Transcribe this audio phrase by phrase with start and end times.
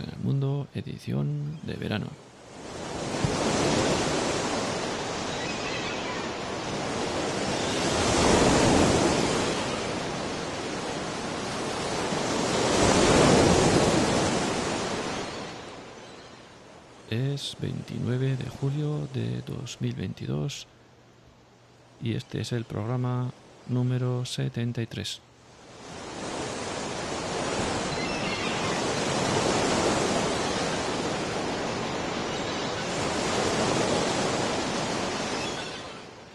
[0.00, 2.06] En el Mundo, edición de verano.
[17.10, 20.66] Es 29 de julio de 2022
[22.02, 23.30] y este es el programa
[23.68, 25.20] número 73.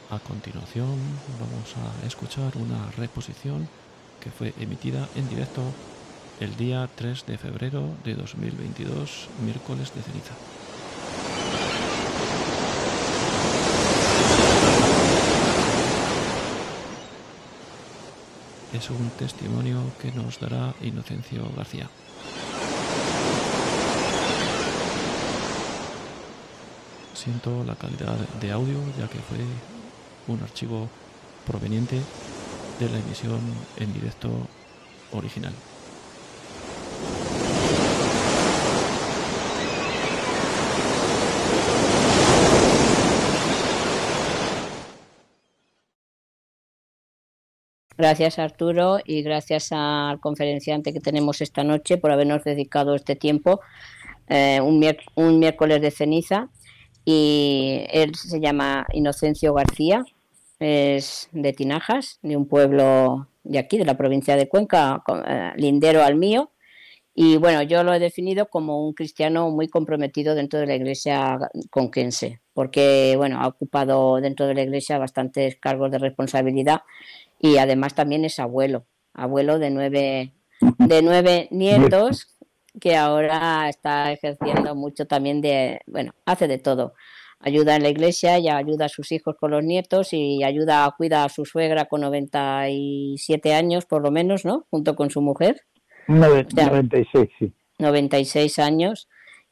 [0.09, 0.95] A continuación
[1.37, 3.67] vamos a escuchar una reposición
[4.21, 5.61] que fue emitida en directo
[6.39, 10.33] el día 3 de febrero de 2022, miércoles de ceniza.
[18.71, 21.89] Es un testimonio que nos dará Inocencio García.
[27.13, 29.39] Siento la calidad de audio ya que fue
[30.27, 30.89] un archivo
[31.45, 31.99] proveniente
[32.79, 33.39] de la emisión
[33.77, 34.29] en directo
[35.11, 35.53] original.
[47.97, 53.59] Gracias Arturo y gracias al conferenciante que tenemos esta noche por habernos dedicado este tiempo,
[54.27, 54.85] eh, un,
[55.15, 56.49] un miércoles de ceniza.
[57.05, 60.03] Y él se llama Inocencio García,
[60.59, 66.03] es de Tinajas, de un pueblo de aquí, de la provincia de Cuenca, eh, lindero
[66.03, 66.51] al mío.
[67.13, 71.39] Y bueno, yo lo he definido como un cristiano muy comprometido dentro de la iglesia
[71.71, 76.81] conquense, porque bueno, ha ocupado dentro de la iglesia bastantes cargos de responsabilidad
[77.39, 80.33] y además también es abuelo, abuelo de nueve,
[80.77, 82.37] de nueve nietos
[82.79, 86.93] que ahora está ejerciendo mucho también de, bueno, hace de todo
[87.39, 91.23] ayuda en la iglesia y ayuda a sus hijos con los nietos y ayuda, cuida
[91.23, 94.65] a su suegra con 97 años por lo menos, ¿no?
[94.69, 95.61] Junto con su mujer.
[96.07, 97.53] 96, sí.
[97.79, 99.07] 96 años.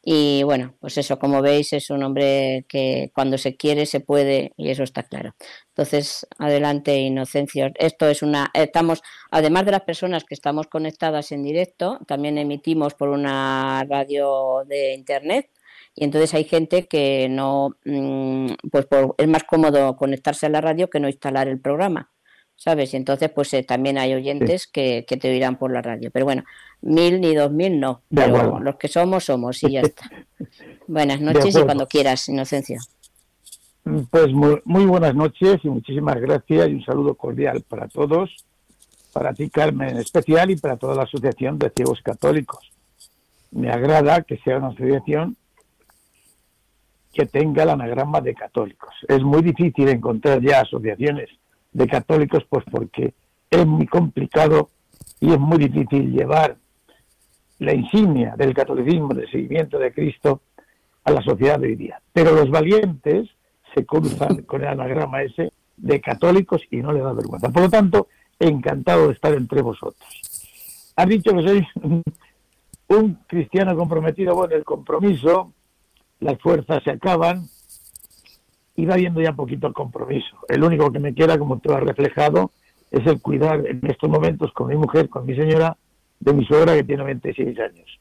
[0.08, 4.54] Y bueno, pues eso, como veis, es un hombre que cuando se quiere se puede
[4.56, 5.36] y eso está claro.
[5.70, 7.72] Entonces, adelante, Inocencio.
[7.74, 12.94] Esto es una, estamos, además de las personas que estamos conectadas en directo, también emitimos
[12.94, 15.50] por una radio de internet
[15.96, 20.90] y entonces hay gente que no, mm, pues es más cómodo conectarse a la radio
[20.90, 22.12] que no instalar el programa,
[22.58, 22.94] ¿sabes?
[22.94, 26.12] Y entonces pues eh, también hay oyentes que, te oirán por la radio.
[26.12, 26.44] Pero bueno,
[26.82, 30.10] mil ni dos mil no, pero los que somos, somos y ya está.
[30.88, 32.80] Buenas noches y cuando quieras, Inocencia.
[34.10, 38.36] Pues muy, muy buenas noches y muchísimas gracias y un saludo cordial para todos,
[39.14, 42.72] para ti Carmen en especial y para toda la Asociación de Ciegos Católicos.
[43.52, 45.38] Me agrada que sea una asociación
[47.16, 48.94] que tenga el anagrama de católicos.
[49.08, 51.30] Es muy difícil encontrar ya asociaciones
[51.72, 53.14] de católicos, pues porque
[53.50, 54.70] es muy complicado
[55.22, 56.58] y es muy difícil llevar
[57.60, 60.42] la insignia del catolicismo, del seguimiento de Cristo,
[61.06, 62.02] a la sociedad de hoy día.
[62.12, 63.30] Pero los valientes
[63.74, 67.50] se cruzan con el anagrama ese de católicos y no le da vergüenza.
[67.50, 68.08] Por lo tanto,
[68.40, 70.94] encantado de estar entre vosotros.
[70.98, 71.68] Has dicho que sois
[72.90, 74.36] un cristiano comprometido.
[74.36, 75.54] Bueno, el compromiso
[76.20, 77.44] las fuerzas se acaban
[78.76, 80.36] y va habiendo ya poquito compromiso.
[80.50, 82.52] El único que me queda, como tú has reflejado,
[82.92, 85.78] es el cuidar en estos momentos con mi mujer, con mi señora,
[86.20, 88.00] de mi suegra que tiene 26 años.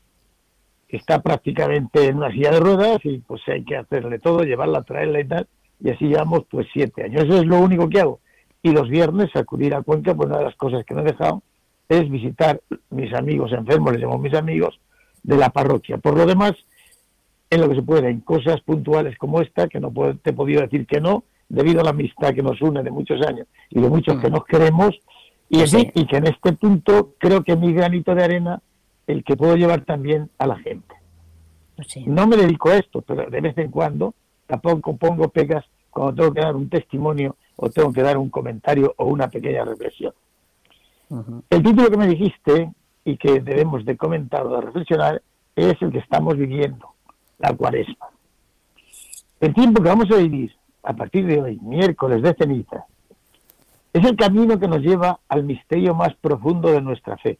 [0.88, 5.20] Está prácticamente en una silla de ruedas y pues hay que hacerle todo, llevarla, traerla
[5.20, 5.48] y tal.
[5.80, 7.24] Y así llevamos pues siete años.
[7.24, 8.20] Eso es lo único que hago.
[8.62, 11.42] Y los viernes acudir a Cuenca, pues una de las cosas que no he dejado
[11.88, 12.60] es visitar
[12.90, 14.80] mis amigos enfermos, les llamo mis amigos,
[15.22, 15.98] de la parroquia.
[15.98, 16.52] Por lo demás,
[17.54, 19.92] en lo que se puede, en cosas puntuales como esta, que no
[20.22, 23.24] te he podido decir que no, debido a la amistad que nos une de muchos
[23.26, 24.98] años y de muchos que nos queremos,
[25.48, 28.62] y, y que en este punto creo que mi granito de arena
[29.06, 30.94] el que puedo llevar también a la gente.
[32.06, 34.14] No me dedico a esto, pero de vez en cuando
[34.46, 38.94] tampoco pongo pegas cuando tengo que dar un testimonio o tengo que dar un comentario
[38.96, 40.12] o una pequeña reflexión.
[41.50, 42.72] El título que me dijiste
[43.04, 45.22] y que debemos de comentar o de reflexionar
[45.54, 46.93] es el que estamos viviendo,
[47.44, 48.08] la cuaresma.
[49.38, 52.86] El tiempo que vamos a vivir a partir de hoy, miércoles de ceniza,
[53.92, 57.38] es el camino que nos lleva al misterio más profundo de nuestra fe,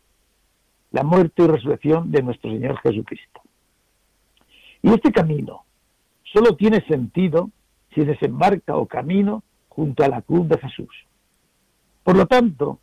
[0.93, 3.41] la muerte y resurrección de nuestro Señor Jesucristo.
[4.83, 5.65] Y este camino
[6.33, 7.51] solo tiene sentido
[7.95, 10.95] si desembarca o camino junto a la cruz de Jesús.
[12.03, 12.79] Por lo tanto,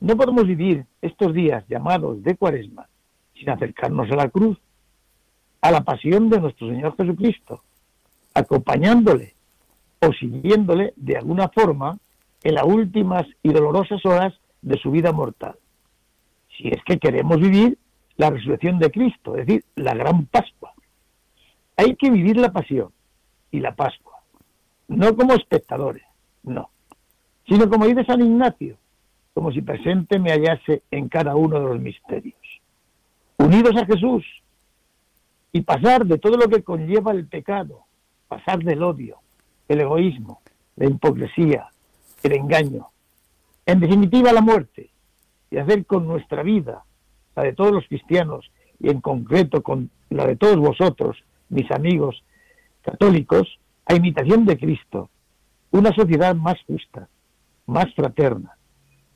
[0.00, 2.88] no podemos vivir estos días llamados de cuaresma
[3.34, 4.58] sin acercarnos a la cruz,
[5.62, 7.62] a la pasión de nuestro Señor Jesucristo,
[8.34, 9.34] acompañándole
[10.00, 11.96] o siguiéndole de alguna forma
[12.42, 15.54] en las últimas y dolorosas horas de su vida mortal.
[16.56, 17.78] Si es que queremos vivir
[18.16, 20.72] la resurrección de Cristo, es decir, la gran Pascua.
[21.76, 22.90] Hay que vivir la pasión
[23.52, 24.18] y la Pascua,
[24.88, 26.02] no como espectadores,
[26.42, 26.70] no,
[27.46, 28.76] sino como dice San Ignacio,
[29.32, 32.36] como si presente me hallase en cada uno de los misterios.
[33.38, 34.24] Unidos a Jesús
[35.52, 37.84] y pasar de todo lo que conlleva el pecado,
[38.28, 39.18] pasar del odio,
[39.68, 40.40] el egoísmo,
[40.76, 41.68] la hipocresía,
[42.22, 42.88] el engaño,
[43.66, 44.90] en definitiva la muerte,
[45.50, 46.84] y hacer con nuestra vida,
[47.36, 48.50] la de todos los cristianos
[48.80, 52.24] y en concreto con la de todos vosotros, mis amigos
[52.80, 55.10] católicos, a imitación de Cristo,
[55.70, 57.08] una sociedad más justa,
[57.66, 58.56] más fraterna,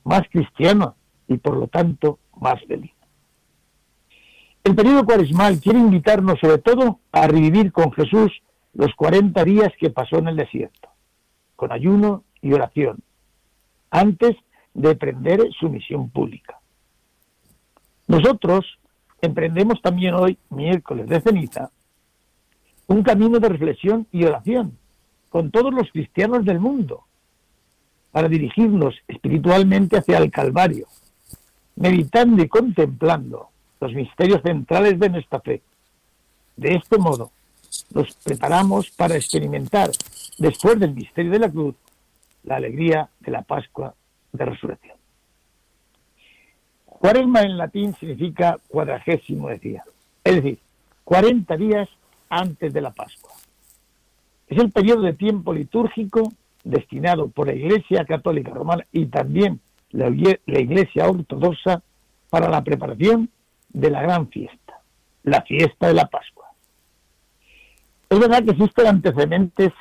[0.05, 0.95] más cristiana
[1.27, 2.96] y por lo tanto más feliz.
[4.67, 8.33] El periodo cuaresmal quiere invitarnos sobre todo a revivir con Jesús
[8.75, 10.89] los 40 días que pasó en el desierto,
[11.55, 12.99] con ayuno y oración,
[13.93, 14.35] antes
[14.75, 16.59] de emprender su misión pública.
[18.09, 18.67] Nosotros
[19.23, 21.71] emprendemos también hoy, miércoles de ceniza,
[22.89, 24.77] un camino de reflexión y oración
[25.29, 27.05] con todos los cristianos del mundo,
[28.11, 30.89] para dirigirnos espiritualmente hacia el Calvario,
[31.77, 33.51] meditando y contemplando
[33.81, 35.63] los misterios centrales de nuestra fe.
[36.57, 37.31] De este modo,
[37.93, 39.91] nos preparamos para experimentar,
[40.39, 41.75] después del misterio de la cruz,
[42.45, 43.95] la alegría de la Pascua
[44.33, 44.97] de Resurrección.
[46.85, 49.85] Cuaresma en latín significa cuadragésimo, decía,
[50.25, 50.59] es decir,
[51.05, 51.89] 40 días
[52.29, 53.33] antes de la Pascua.
[54.49, 56.33] Es el periodo de tiempo litúrgico
[56.65, 61.83] destinado por la Iglesia Católica Romana y también la, Iglesia Ortodoxa
[62.29, 63.31] para la preparación
[63.77, 64.81] de la gran fiesta,
[65.23, 66.47] la fiesta de la Pascua.
[68.09, 69.73] Es verdad que existen antecedentes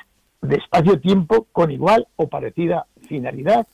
[0.42, 3.66] de espacio-tiempo con igual o parecida finalidad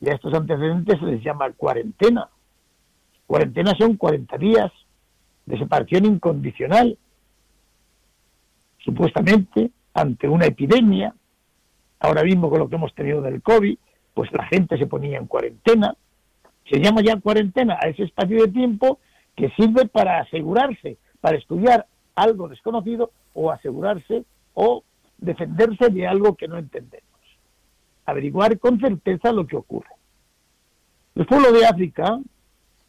[0.00, 2.30] y a estos antecedentes se les llama cuarentena.
[3.26, 4.72] Cuarentena son 40 días
[5.44, 6.96] de separación incondicional,
[8.78, 11.14] supuestamente ante una epidemia
[11.98, 13.76] ahora mismo con lo que hemos tenido del COVID,
[14.14, 15.94] pues la gente se ponía en cuarentena.
[16.70, 19.00] Se llama ya cuarentena a ese espacio de tiempo
[19.40, 24.84] que sirve para asegurarse, para estudiar algo desconocido o asegurarse o
[25.16, 27.08] defenderse de algo que no entendemos.
[28.04, 29.90] Averiguar con certeza lo que ocurre.
[31.14, 32.20] Los pueblos de África,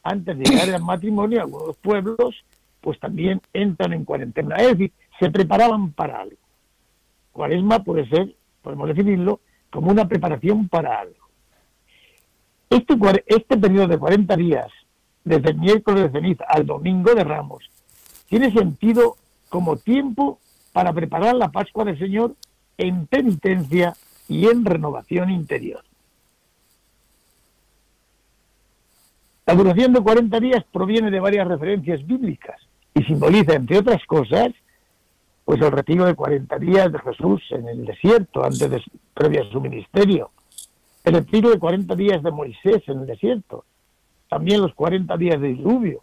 [0.03, 2.43] antes de llegar al matrimonio, algunos pueblos,
[2.81, 4.57] pues también entran en cuarentena.
[4.57, 6.37] Es decir, se preparaban para algo.
[7.31, 9.39] Cuaresma puede ser podemos definirlo
[9.71, 11.15] como una preparación para algo.
[12.69, 12.95] Este,
[13.27, 14.67] este periodo de 40 días,
[15.23, 17.69] desde el miércoles de ceniza al domingo de Ramos,
[18.27, 19.17] tiene sentido
[19.49, 20.39] como tiempo
[20.73, 22.35] para preparar la Pascua del Señor
[22.77, 23.93] en penitencia
[24.27, 25.83] y en renovación interior.
[29.45, 32.61] La duración de 40 días proviene de varias referencias bíblicas
[32.93, 34.51] y simboliza, entre otras cosas,
[35.43, 38.81] pues el retiro de 40 días de Jesús en el desierto, antes de,
[39.13, 40.31] previo a su ministerio,
[41.03, 43.65] el retiro de 40 días de Moisés en el desierto,
[44.31, 46.01] también los 40 días de diluvio,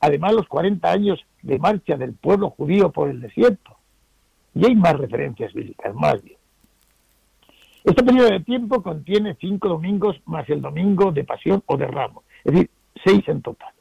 [0.00, 3.76] además los 40 años de marcha del pueblo judío por el desierto.
[4.54, 6.38] Y hay más referencias bíblicas, más bien.
[7.84, 12.22] Este periodo de tiempo contiene cinco domingos más el domingo de pasión o de ramo,
[12.44, 12.70] es decir,
[13.04, 13.74] seis en total.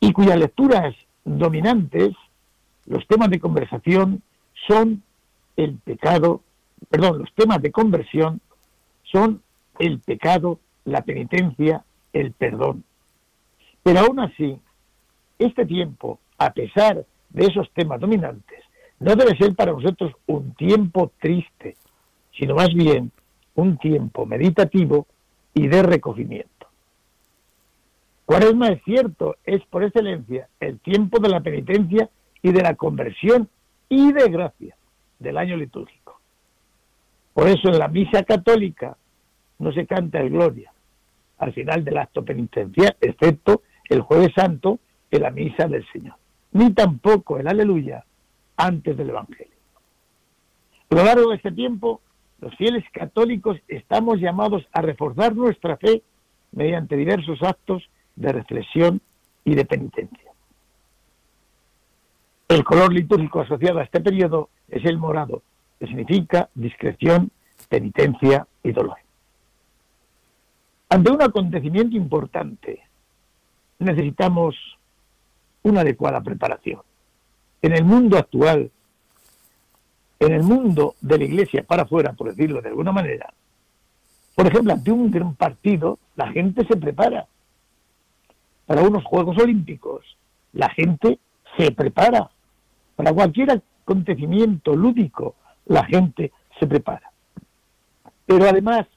[0.00, 0.92] Y cuyas lecturas
[1.24, 2.16] dominantes
[2.86, 4.22] los temas de conversación
[4.66, 5.04] son
[5.56, 6.40] el pecado,
[6.88, 8.40] perdón, los temas de conversión
[9.04, 9.40] son
[9.78, 12.84] el pecado, la penitencia, el perdón.
[13.82, 14.58] Pero aún así,
[15.38, 18.62] este tiempo, a pesar de esos temas dominantes,
[18.98, 21.76] no debe ser para nosotros un tiempo triste,
[22.38, 23.10] sino más bien
[23.54, 25.06] un tiempo meditativo
[25.54, 26.48] y de recogimiento.
[28.26, 32.08] Cuaresma es cierto, es por excelencia el tiempo de la penitencia
[32.42, 33.48] y de la conversión
[33.88, 34.76] y de gracia
[35.18, 36.20] del año litúrgico.
[37.34, 38.96] Por eso en la misa católica
[39.58, 40.69] no se canta el Gloria
[41.40, 44.78] al final del acto penitencial, excepto el jueves santo
[45.10, 46.14] en la misa del Señor,
[46.52, 48.04] ni tampoco el Aleluya
[48.56, 49.52] antes del Evangelio.
[50.90, 52.00] A lo largo de este tiempo,
[52.40, 56.02] los fieles católicos estamos llamados a reforzar nuestra fe
[56.52, 59.00] mediante diversos actos de reflexión
[59.44, 60.30] y de penitencia.
[62.48, 65.42] El color litúrgico asociado a este periodo es el morado,
[65.78, 67.30] que significa discreción,
[67.68, 68.96] penitencia y dolor.
[70.92, 72.80] Ante un acontecimiento importante,
[73.78, 74.56] necesitamos
[75.62, 76.82] una adecuada preparación.
[77.62, 78.72] En el mundo actual,
[80.18, 83.32] en el mundo de la iglesia para afuera, por decirlo de alguna manera,
[84.34, 87.28] por ejemplo, ante un gran partido, la gente se prepara.
[88.66, 90.16] Para unos Juegos Olímpicos,
[90.54, 91.20] la gente
[91.56, 92.30] se prepara.
[92.96, 97.12] Para cualquier acontecimiento lúdico, la gente se prepara.
[98.26, 98.88] Pero además,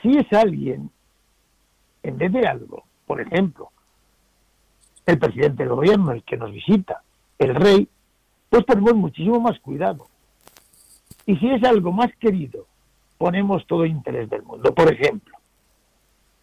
[0.00, 0.90] si es alguien,
[2.02, 3.70] en vez de algo, por ejemplo,
[5.06, 7.02] el presidente del gobierno, el que nos visita,
[7.38, 7.88] el rey,
[8.48, 10.06] pues ponemos muchísimo más cuidado.
[11.26, 12.66] Y si es algo más querido,
[13.18, 14.74] ponemos todo interés del mundo.
[14.74, 15.36] Por ejemplo,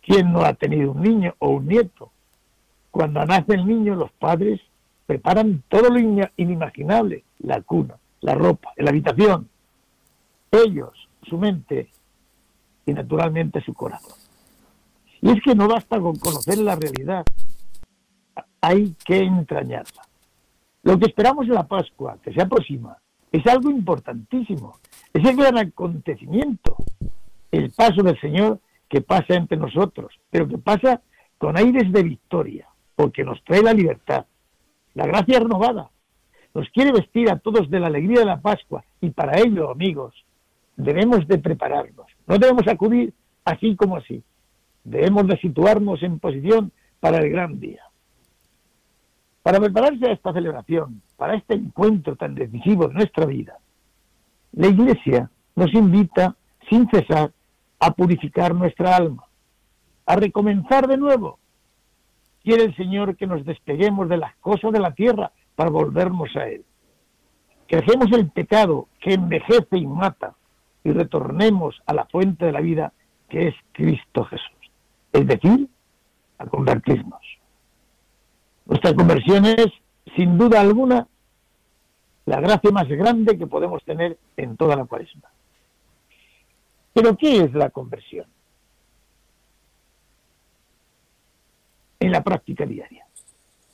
[0.01, 2.11] ¿quién no ha tenido un niño o un nieto?
[2.91, 4.59] Cuando nace el niño, los padres
[5.05, 9.49] preparan todo lo inimaginable, la cuna, la ropa, la habitación.
[10.51, 11.89] Ellos, su mente
[12.85, 14.18] y naturalmente su corazón.
[15.21, 17.25] Y es que no basta con conocer la realidad,
[18.61, 20.03] hay que entrañarla.
[20.83, 22.97] Lo que esperamos en la Pascua, que se aproxima,
[23.31, 24.77] es algo importantísimo.
[25.13, 26.77] Es el gran acontecimiento,
[27.51, 31.01] el paso del Señor que pasa entre nosotros, pero que pasa
[31.37, 34.25] con aires de victoria, porque nos trae la libertad,
[34.93, 35.89] la gracia renovada.
[36.53, 40.13] Nos quiere vestir a todos de la alegría de la Pascua y para ello, amigos,
[40.75, 42.07] debemos de prepararnos.
[42.25, 43.13] No debemos acudir
[43.45, 44.23] así como así.
[44.83, 47.83] Debemos de situarnos en posición para el gran día.
[49.43, 53.57] Para prepararse a esta celebración, para este encuentro tan decisivo de nuestra vida,
[54.51, 56.35] la Iglesia nos invita
[56.69, 57.31] sin cesar
[57.79, 59.23] a purificar nuestra alma,
[60.05, 61.39] a recomenzar de nuevo.
[62.43, 66.47] Quiere el Señor que nos despeguemos de las cosas de la tierra para volvernos a
[66.47, 66.63] Él.
[67.67, 70.35] Que dejemos el pecado que envejece y mata
[70.83, 72.93] y retornemos a la fuente de la vida
[73.29, 74.58] que es Cristo Jesús.
[75.11, 75.67] Es decir,
[76.37, 77.21] a convertirnos.
[78.65, 79.67] Nuestra conversión es,
[80.15, 81.07] sin duda alguna,
[82.25, 85.29] la gracia más grande que podemos tener en toda la cuaresma.
[86.93, 88.27] Pero ¿qué es la conversión?
[91.99, 93.05] En la práctica diaria.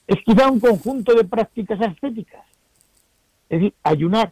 [0.08, 2.46] Es quizá un conjunto de prácticas ascéticas.
[3.50, 4.32] Es decir, ayunar,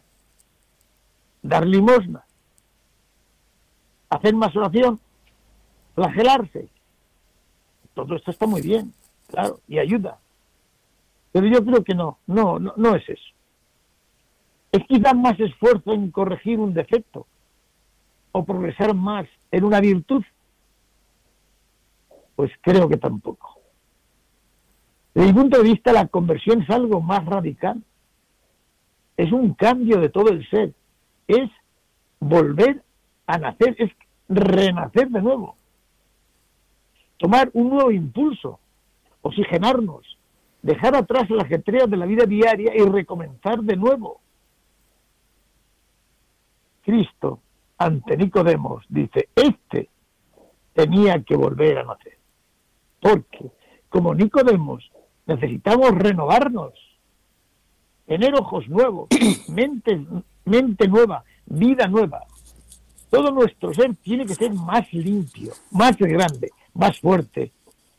[1.42, 2.24] dar limosna,
[4.08, 5.00] hacer más oración,
[5.94, 6.68] flagelarse.
[7.94, 8.92] Todo esto está muy bien,
[9.28, 10.18] claro, y ayuda.
[11.32, 13.34] Pero yo creo que no, no, no, no es eso.
[14.72, 17.26] Es quizá más esfuerzo en corregir un defecto
[18.32, 20.24] o progresar más en una virtud.
[22.34, 23.60] Pues creo que tampoco.
[25.14, 27.80] Desde mi punto de vista, la conversión es algo más radical.
[29.16, 30.72] Es un cambio de todo el ser.
[31.28, 31.48] Es
[32.18, 32.82] volver
[33.26, 33.92] a nacer, es
[34.28, 35.56] renacer de nuevo.
[37.18, 38.58] Tomar un nuevo impulso,
[39.22, 40.18] oxigenarnos,
[40.62, 44.20] dejar atrás el ajetreo de la vida diaria y recomenzar de nuevo.
[46.82, 47.40] Cristo,
[47.78, 49.88] ante Nicodemos, dice, este
[50.72, 52.18] tenía que volver a nacer.
[53.00, 53.50] Porque,
[53.88, 54.90] como Nicodemos,
[55.26, 56.72] necesitamos renovarnos,
[58.06, 59.08] tener ojos nuevos,
[59.48, 60.04] mente,
[60.44, 62.22] mente nueva, vida nueva.
[63.10, 67.52] Todo nuestro ser tiene que ser más limpio, más grande, más fuerte,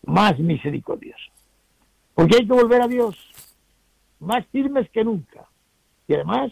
[0.06, 1.32] más misericordioso.
[2.14, 3.18] Porque hay que volver a Dios
[4.20, 5.46] más firmes que nunca
[6.08, 6.52] y además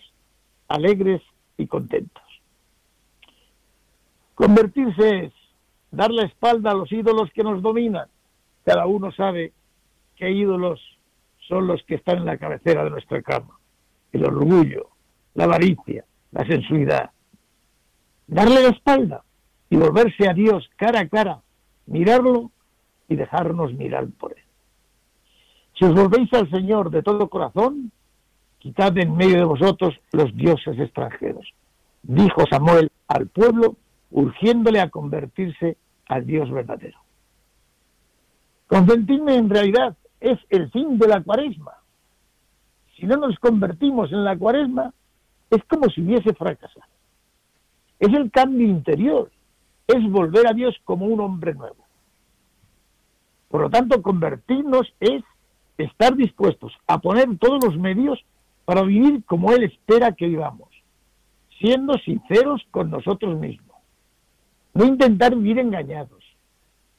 [0.67, 1.21] alegres
[1.57, 2.23] y contentos.
[4.35, 5.33] Convertirse es
[5.91, 8.07] dar la espalda a los ídolos que nos dominan.
[8.65, 9.53] Cada uno sabe
[10.15, 10.81] qué ídolos
[11.47, 13.59] son los que están en la cabecera de nuestra cama.
[14.11, 14.89] El orgullo,
[15.35, 17.11] la avaricia, la sensualidad.
[18.27, 19.23] Darle la espalda
[19.69, 21.41] y volverse a Dios cara a cara,
[21.85, 22.51] mirarlo
[23.07, 24.43] y dejarnos mirar por Él.
[25.77, 27.91] Si os volvéis al Señor de todo corazón,
[28.59, 31.53] quitad en medio de vosotros los dioses extranjeros.
[32.03, 33.75] dijo Samuel al pueblo,
[34.11, 36.99] urgiéndole a convertirse al Dios verdadero.
[38.67, 41.73] Convertirme en realidad es el fin de la cuaresma.
[42.95, 44.93] Si no nos convertimos en la cuaresma,
[45.49, 46.85] es como si hubiese fracasado.
[47.99, 49.31] Es el cambio interior,
[49.87, 51.83] es volver a Dios como un hombre nuevo.
[53.49, 55.23] Por lo tanto, convertirnos es
[55.77, 58.23] estar dispuestos a poner todos los medios
[58.65, 60.69] para vivir como Él espera que vivamos,
[61.59, 63.77] siendo sinceros con nosotros mismos.
[64.73, 66.23] No intentar vivir engañados,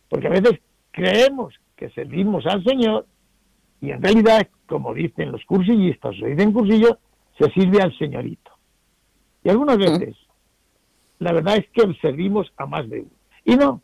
[0.08, 0.60] porque a veces
[0.92, 3.06] creemos que servimos al Señor
[3.80, 6.98] y en realidad, como dicen los cursillistas, o dicen cursillo,
[7.38, 8.52] se sirve al Señorito.
[9.42, 10.16] Y algunas veces,
[11.24, 13.10] la verdad es que servimos a más de uno.
[13.46, 13.80] Y no,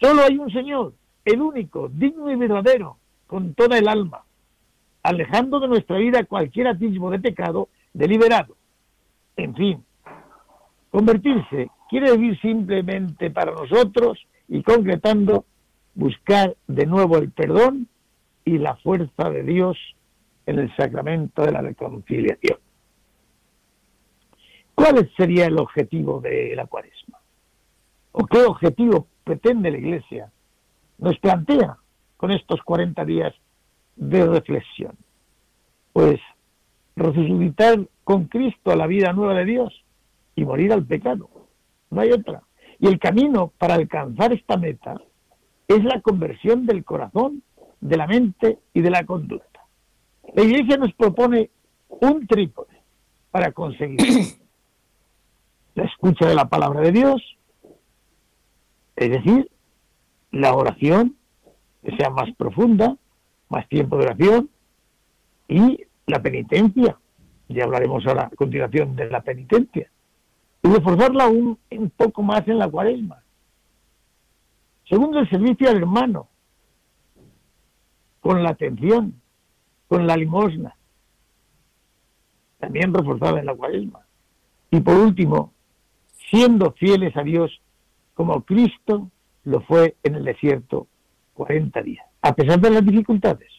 [0.00, 0.94] solo hay un Señor,
[1.26, 4.24] el único, digno y verdadero, con toda el alma,
[5.02, 8.56] alejando de nuestra vida cualquier atisbo de pecado deliberado.
[9.36, 9.84] En fin,
[10.90, 15.44] convertirse quiere decir simplemente para nosotros y concretando
[15.94, 17.88] buscar de nuevo el perdón
[18.46, 19.76] y la fuerza de Dios
[20.46, 22.58] en el sacramento de la reconciliación.
[24.78, 27.18] ¿Cuál sería el objetivo de la cuaresma?
[28.12, 30.30] ¿O qué objetivo pretende la Iglesia?
[30.98, 31.78] Nos plantea
[32.16, 33.34] con estos 40 días
[33.96, 34.96] de reflexión.
[35.92, 36.20] Pues
[36.94, 39.84] resucitar con Cristo a la vida nueva de Dios
[40.36, 41.28] y morir al pecado.
[41.90, 42.44] No hay otra.
[42.78, 44.94] Y el camino para alcanzar esta meta
[45.66, 47.42] es la conversión del corazón,
[47.80, 49.60] de la mente y de la conducta.
[50.34, 51.50] La Iglesia nos propone
[51.88, 52.80] un trípode
[53.32, 54.06] para conseguirlo.
[55.78, 57.22] La escucha de la palabra de Dios,
[58.96, 59.48] es decir,
[60.32, 61.14] la oración,
[61.84, 62.96] que sea más profunda,
[63.48, 64.50] más tiempo de oración,
[65.46, 66.98] y la penitencia.
[67.48, 69.88] Ya hablaremos ahora a continuación de la penitencia.
[70.64, 73.22] Y reforzarla un, un poco más en la cuaresma.
[74.88, 76.28] Segundo, el servicio al hermano,
[78.18, 79.14] con la atención,
[79.86, 80.74] con la limosna,
[82.58, 84.00] también reforzada en la cuaresma.
[84.72, 85.52] Y por último,
[86.30, 87.60] siendo fieles a Dios
[88.14, 89.10] como Cristo
[89.44, 90.88] lo fue en el desierto
[91.34, 93.50] 40 días, a pesar de las dificultades.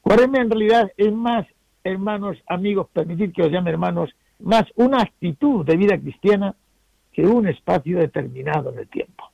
[0.00, 1.46] Cuaresma en realidad es más,
[1.82, 6.54] hermanos, amigos, permitir que os llame hermanos, más una actitud de vida cristiana
[7.12, 9.24] que un espacio determinado en el tiempo.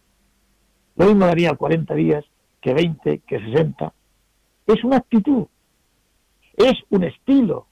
[0.96, 2.24] Lo mismo daría 40 días
[2.60, 3.92] que 20, que 60.
[4.66, 5.46] Es una actitud,
[6.56, 7.66] es un estilo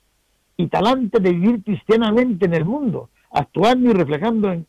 [0.56, 4.66] y talante de vivir cristianamente en el mundo, actuando y reflejando en,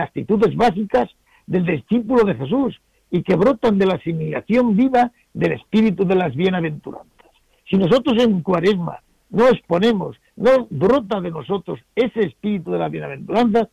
[0.00, 1.08] actitudes básicas
[1.46, 6.34] del discípulo de Jesús y que brotan de la asimilación viva del espíritu de las
[6.34, 7.30] bienaventuranzas.
[7.68, 13.68] Si nosotros en cuaresma no exponemos, no brota de nosotros ese espíritu de las bienaventuranzas,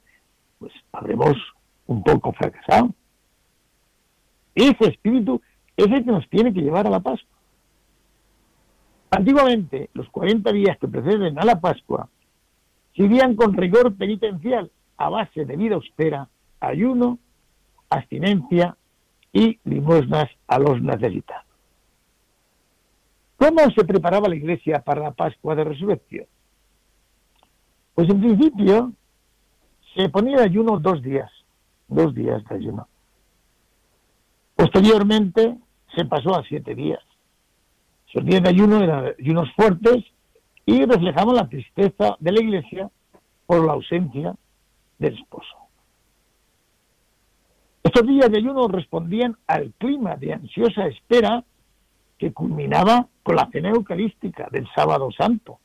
[0.59, 1.35] pues habremos
[1.87, 2.93] un poco fracasado.
[4.53, 5.41] Ese espíritu
[5.75, 7.37] es el que nos tiene que llevar a la Pascua.
[9.09, 12.09] Antiguamente, los 40 días que preceden a la Pascua
[12.97, 16.27] seguían con rigor penitencial a base de vida austera,
[16.59, 17.19] ayuno,
[17.89, 18.75] abstinencia
[19.31, 21.45] y limosnas a los necesitados.
[23.37, 26.25] ¿Cómo se preparaba la iglesia para la Pascua de Resurrección?
[27.93, 28.91] Pues en principio
[29.95, 31.31] se ponía ayuno dos días,
[31.87, 32.87] dos días de ayuno.
[34.55, 35.55] Posteriormente
[35.95, 37.03] se pasó a siete días.
[38.09, 40.03] Esos días de ayuno eran ayunos fuertes
[40.67, 42.91] y reflejaban la tristeza de la iglesia
[43.45, 44.35] por la ausencia
[44.99, 45.55] del esposo.
[47.81, 51.45] Estos días de ayuno respondían al clima de ansiosa espera
[52.17, 55.59] que culminaba con la cena eucarística del sábado santo.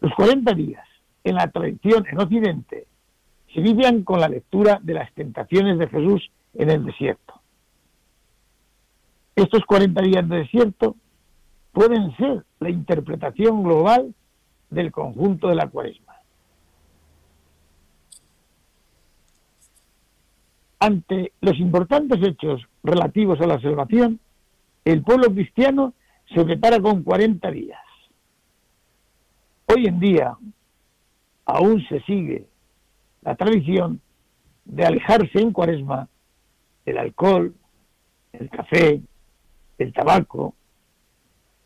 [0.00, 0.88] Los 40 días
[1.22, 2.86] en la tradición en Occidente
[3.52, 7.34] se vivían con la lectura de las tentaciones de Jesús en el desierto.
[9.36, 10.96] Estos 40 días de desierto
[11.74, 14.14] pueden ser la interpretación global
[14.70, 16.14] del conjunto de la cuaresma.
[20.78, 24.20] Ante los importantes hechos relativos a la salvación,
[24.84, 25.94] el pueblo cristiano
[26.32, 27.80] se prepara con 40 días.
[29.66, 30.36] Hoy en día
[31.44, 32.46] aún se sigue
[33.22, 34.00] la tradición
[34.64, 36.08] de alejarse en cuaresma
[36.86, 37.52] el alcohol,
[38.32, 39.00] el café,
[39.78, 40.54] el tabaco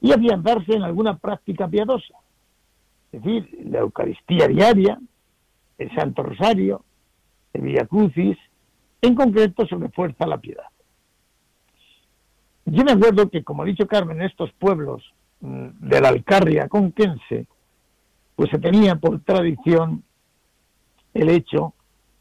[0.00, 2.14] y afianzarse en alguna práctica piadosa,
[3.12, 4.98] es decir, la Eucaristía diaria,
[5.78, 6.84] el Santo Rosario,
[7.52, 8.36] el Via Crucis,
[9.00, 10.66] en concreto se refuerza la piedad.
[12.66, 15.02] Yo me acuerdo que, como ha dicho Carmen, estos pueblos
[15.40, 17.46] mm, de la Alcarria conquense
[18.38, 20.04] pues se tenía por tradición
[21.12, 21.74] el hecho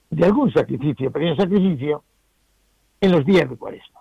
[0.10, 2.04] de algún sacrificio, pequeño sacrificio,
[3.00, 3.97] en los días de cuaresma.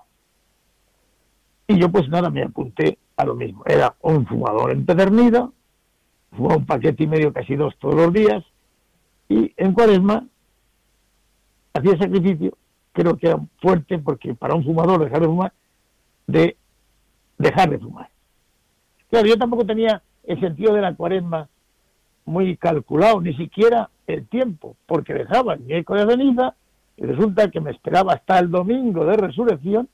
[1.68, 3.62] Y yo pues nada, me apunté a lo mismo.
[3.66, 5.52] Era un fumador empedernido,
[6.30, 8.44] fumaba un paquete y medio, casi dos todos los días,
[9.28, 10.26] y en cuaresma
[11.74, 12.56] hacía sacrificio,
[12.92, 15.52] creo que era fuerte, porque para un fumador dejar de fumar,
[16.26, 16.56] de
[17.38, 18.08] dejar de fumar.
[19.10, 21.48] Claro, yo tampoco tenía el sentido de la cuaresma
[22.24, 26.54] muy calculado, ni siquiera el tiempo, porque dejaba el miércoles de ceniza
[26.96, 29.88] y resulta que me esperaba hasta el domingo de resurrección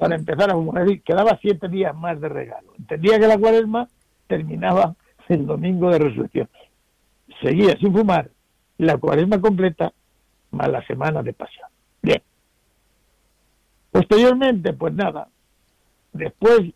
[0.00, 0.90] para empezar a fumar.
[0.90, 2.72] Es quedaba siete días más de regalo.
[2.78, 3.86] Entendía que la cuaresma
[4.26, 4.96] terminaba
[5.28, 6.48] el domingo de resurrección.
[7.42, 8.30] Seguía sin fumar
[8.78, 9.92] la cuaresma completa
[10.52, 11.68] más la semana de pasión.
[12.00, 12.22] Bien.
[13.92, 15.28] Posteriormente, pues nada,
[16.14, 16.72] después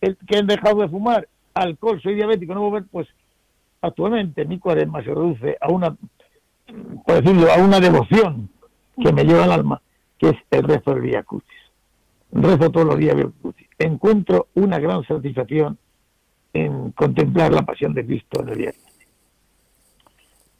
[0.00, 3.06] el que han dejado de fumar alcohol, soy diabético, no ver, pues
[3.82, 5.94] actualmente mi cuaresma se reduce a una,
[7.04, 8.48] por decirlo, a una devoción
[8.98, 9.82] que me lleva al alma,
[10.18, 11.24] que es el rezo del Via.
[12.34, 13.68] Rezo todos los días Via Crucis.
[13.78, 15.78] Encuentro una gran satisfacción
[16.52, 18.72] en contemplar la pasión de Cristo en el día.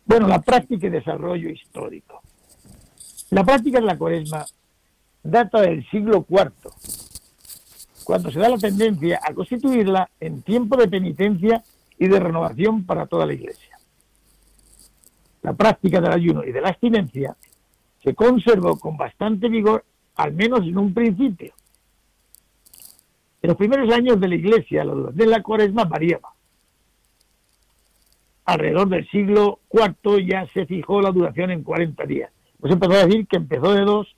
[0.07, 2.23] Bueno, la práctica y desarrollo histórico.
[3.31, 4.45] La práctica de la cuaresma
[5.25, 6.53] data del siglo IV,
[8.05, 11.65] cuando se da la tendencia a constituirla en tiempo de penitencia
[11.99, 13.79] y de renovación para toda la Iglesia.
[15.43, 17.37] La práctica del ayuno y de la abstinencia
[18.01, 19.85] se conservó con bastante vigor,
[20.15, 21.53] al menos en un principio.
[23.45, 26.31] En los primeros años de la Iglesia, de la cuaresma variaba.
[28.47, 32.33] Alrededor del siglo IV ya se fijó la duración en 40 días.
[32.59, 34.17] Pues empezó a decir que empezó de dos,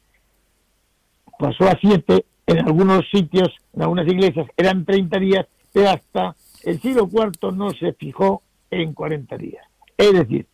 [1.41, 6.81] pasó a siete, en algunos sitios, en algunas iglesias eran 30 días, pero hasta el
[6.81, 9.67] siglo IV no se fijó en 40 días.
[9.99, 10.47] Es decir,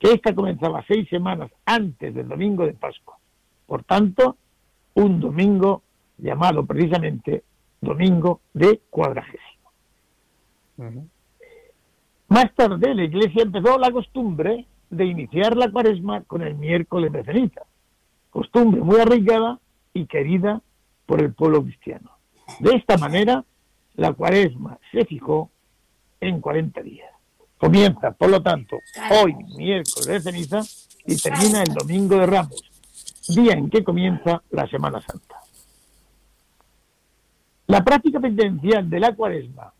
[0.00, 3.18] que esta comenzaba seis semanas antes del domingo de Pascua.
[3.66, 4.36] Por tanto,
[4.94, 5.82] un domingo
[6.18, 7.44] llamado precisamente
[7.86, 9.70] domingo de cuadragésimo.
[12.28, 17.24] Más tarde la iglesia empezó la costumbre de iniciar la cuaresma con el miércoles de
[17.24, 17.62] ceniza,
[18.30, 19.58] costumbre muy arraigada
[19.94, 20.60] y querida
[21.06, 22.10] por el pueblo cristiano.
[22.60, 23.44] De esta manera,
[23.94, 25.50] la cuaresma se fijó
[26.20, 27.10] en 40 días.
[27.58, 28.76] Comienza, por lo tanto,
[29.22, 30.60] hoy, miércoles de ceniza,
[31.06, 32.62] y termina el domingo de Ramos,
[33.28, 35.36] día en que comienza la Semana Santa.
[37.66, 39.72] La práctica penitencial de la cuaresma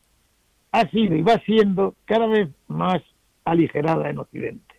[0.72, 3.02] ha sido y va siendo cada vez más
[3.44, 4.74] aligerada en Occidente.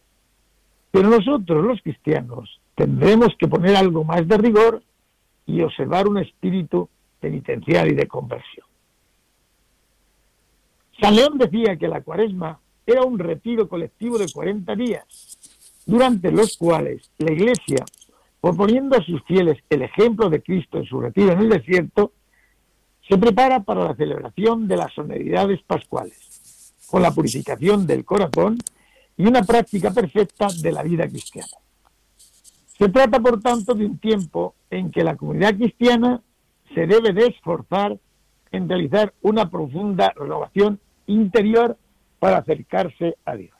[0.91, 4.83] Pero nosotros, los cristianos, tendremos que poner algo más de rigor
[5.45, 6.89] y observar un espíritu
[7.19, 8.65] penitencial y de conversión.
[11.01, 15.05] San León decía que la cuaresma era un retiro colectivo de 40 días,
[15.85, 17.85] durante los cuales la Iglesia,
[18.41, 22.11] proponiendo a sus fieles el ejemplo de Cristo en su retiro en el desierto,
[23.07, 28.57] se prepara para la celebración de las sonoridades pascuales, con la purificación del corazón
[29.15, 31.57] y una práctica perfecta de la vida cristiana.
[32.77, 36.21] Se trata, por tanto, de un tiempo en que la comunidad cristiana
[36.73, 37.97] se debe de esforzar
[38.51, 41.77] en realizar una profunda renovación interior
[42.19, 43.55] para acercarse a Dios.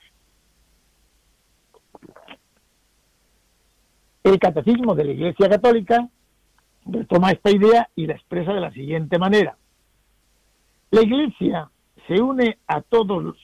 [4.22, 6.08] El catecismo de la Iglesia Católica
[6.88, 9.56] retoma esta idea y la expresa de la siguiente manera.
[10.90, 11.70] La Iglesia
[12.06, 13.36] se une a todos,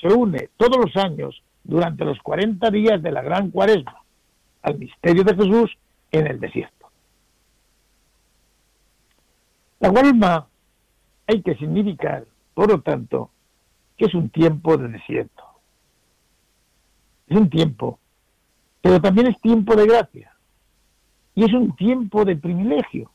[0.00, 4.02] se une todos los años durante los 40 días de la Gran Cuaresma
[4.62, 5.76] al misterio de Jesús
[6.10, 6.90] en el desierto.
[9.80, 10.46] La Cuaresma
[11.26, 13.30] hay que significar, por lo tanto,
[13.96, 15.44] que es un tiempo de desierto.
[17.28, 17.98] Es un tiempo,
[18.80, 20.31] pero también es tiempo de gracia
[21.34, 23.10] y es un tiempo de privilegio.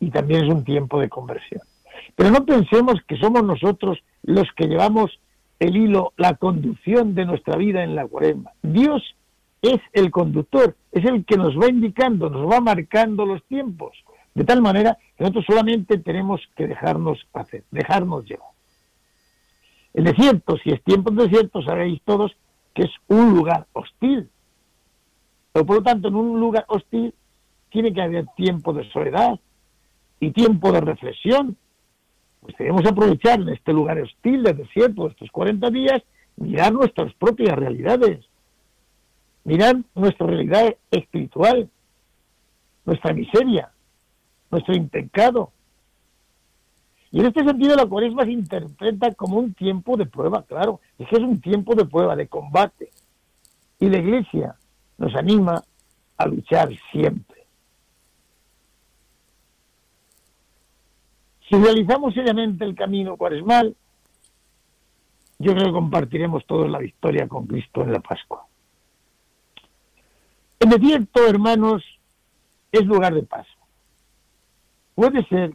[0.00, 1.62] Y también es un tiempo de conversión.
[2.14, 5.18] Pero no pensemos que somos nosotros los que llevamos
[5.58, 8.52] el hilo, la conducción de nuestra vida en la cuaresma.
[8.62, 9.02] Dios
[9.62, 13.96] es el conductor, es el que nos va indicando, nos va marcando los tiempos.
[14.34, 18.48] De tal manera que nosotros solamente tenemos que dejarnos hacer, dejarnos llevar.
[19.94, 22.36] El desierto, si es tiempo de desierto, sabéis todos
[22.74, 24.28] que es un lugar hostil,
[25.54, 27.14] pero por lo tanto, en un lugar hostil
[27.70, 29.38] tiene que haber tiempo de soledad
[30.18, 31.56] y tiempo de reflexión.
[32.40, 36.02] Pues debemos aprovechar en este lugar hostil de desierto, estos 40 días,
[36.38, 38.26] mirar nuestras propias realidades,
[39.44, 41.70] mirar nuestra realidad espiritual,
[42.84, 43.70] nuestra miseria,
[44.50, 45.52] nuestro impecado.
[47.12, 51.06] Y en este sentido la cuaresma se interpreta como un tiempo de prueba, claro, es
[51.06, 52.90] que es un tiempo de prueba, de combate.
[53.78, 54.56] Y la iglesia
[54.98, 55.62] nos anima
[56.16, 57.44] a luchar siempre.
[61.48, 63.76] Si realizamos seriamente el camino cuaresmal,
[65.38, 68.46] yo creo que compartiremos todos la victoria con Cristo en la Pascua.
[70.58, 71.82] El desierto, hermanos,
[72.72, 73.50] es lugar de paso.
[74.94, 75.54] Puede ser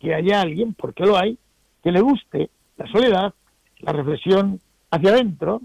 [0.00, 1.38] que haya alguien, porque lo hay,
[1.82, 3.34] que le guste la soledad,
[3.78, 5.60] la reflexión hacia adentro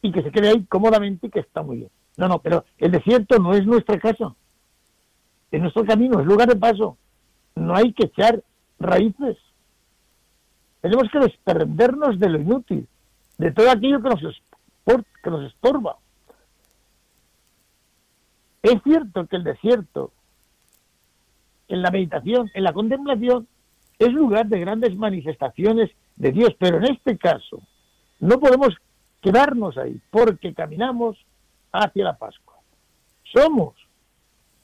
[0.00, 1.90] y que se quede ahí cómodamente y que está muy bien.
[2.16, 4.34] No, no, pero el desierto no es nuestra casa,
[5.50, 6.96] es nuestro camino, es lugar de paso.
[7.56, 8.42] No hay que echar
[8.78, 9.36] raíces.
[10.80, 12.86] Tenemos que desprendernos de lo inútil,
[13.38, 14.42] de todo aquello que nos,
[15.22, 15.98] que nos estorba.
[18.62, 20.12] Es cierto que el desierto
[21.68, 23.46] en la meditación, en la contemplación,
[23.98, 27.62] es lugar de grandes manifestaciones de Dios, pero en este caso
[28.20, 28.74] no podemos
[29.20, 31.16] quedarnos ahí porque caminamos
[31.74, 32.54] hacia la Pascua.
[33.34, 33.74] Somos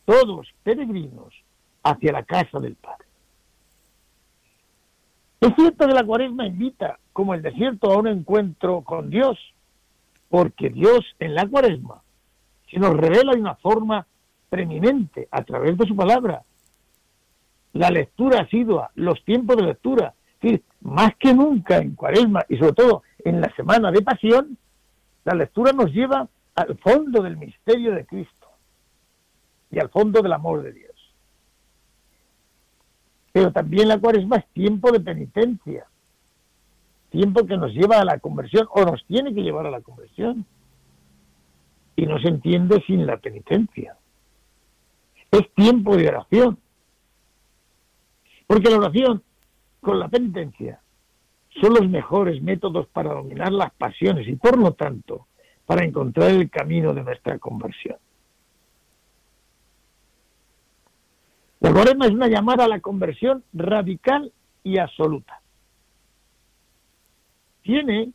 [0.04, 1.34] todos peregrinos
[1.82, 3.06] hacia la casa del Padre.
[5.40, 9.38] Es cierto que la cuaresma invita, como el desierto, a un encuentro con Dios,
[10.28, 12.02] porque Dios en la cuaresma
[12.70, 14.06] se nos revela de una forma
[14.48, 16.42] preeminente a través de su palabra,
[17.72, 20.14] la lectura asidua, los tiempos de lectura.
[20.40, 24.56] Es más que nunca en Cuaresma y sobre todo en la semana de pasión,
[25.24, 28.48] la lectura nos lleva al fondo del misterio de Cristo
[29.70, 30.90] y al fondo del amor de Dios.
[33.32, 35.86] Pero también la Cuaresma es tiempo de penitencia,
[37.10, 40.44] tiempo que nos lleva a la conversión o nos tiene que llevar a la conversión.
[41.94, 43.96] Y no se entiende sin la penitencia.
[45.30, 46.58] Es tiempo de oración
[48.50, 49.22] porque la oración
[49.80, 50.80] con la penitencia
[51.60, 55.28] son los mejores métodos para dominar las pasiones y por lo tanto
[55.70, 57.96] para encontrar el camino de nuestra conversión.
[61.61, 64.33] La cuaresma es una llamada a la conversión radical
[64.64, 65.40] y absoluta.
[67.62, 68.11] Tiene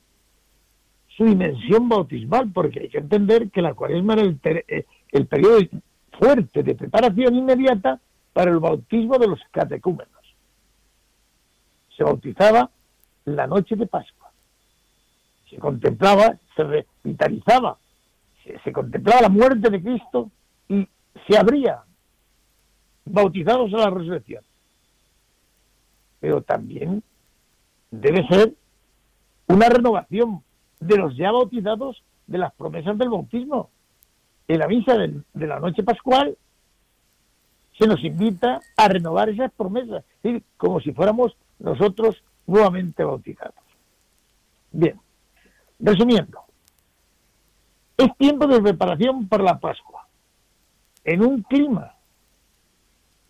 [1.15, 5.59] su dimensión bautismal, porque hay que entender que la cuaresma era el, eh, el periodo
[6.19, 8.01] fuerte de preparación inmediata
[8.33, 10.11] para el bautismo de los catecúmenos
[11.95, 12.69] se bautizaba
[13.23, 14.24] la noche de Pascua.
[15.55, 17.77] Se contemplaba, se revitalizaba,
[18.61, 20.29] se, contemplaba la muerte de Cristo
[20.67, 20.85] y
[21.25, 21.81] se abría
[23.05, 24.43] bautizados a la resurrección.
[26.19, 27.01] Pero también
[27.89, 28.53] debe ser
[29.47, 30.43] una renovación
[30.81, 33.69] de los ya bautizados de las promesas del bautismo.
[34.49, 36.37] En la misa de la noche pascual
[37.77, 40.03] se nos invita a renovar esas promesas,
[40.57, 43.55] como si fuéramos nosotros nuevamente bautizados.
[44.73, 44.99] Bien,
[45.79, 46.41] resumiendo,
[47.97, 50.07] es tiempo de preparación para la Pascua,
[51.03, 51.95] en un clima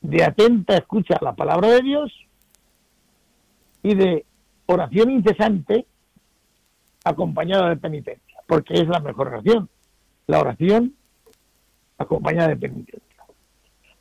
[0.02, 2.14] de atenta escucha a la palabra de Dios
[3.84, 4.26] y de
[4.68, 5.86] oración incesante
[7.04, 9.70] acompañada de penitencia, porque es la mejor oración,
[10.28, 10.96] la oración
[11.98, 13.24] acompañada de penitencia.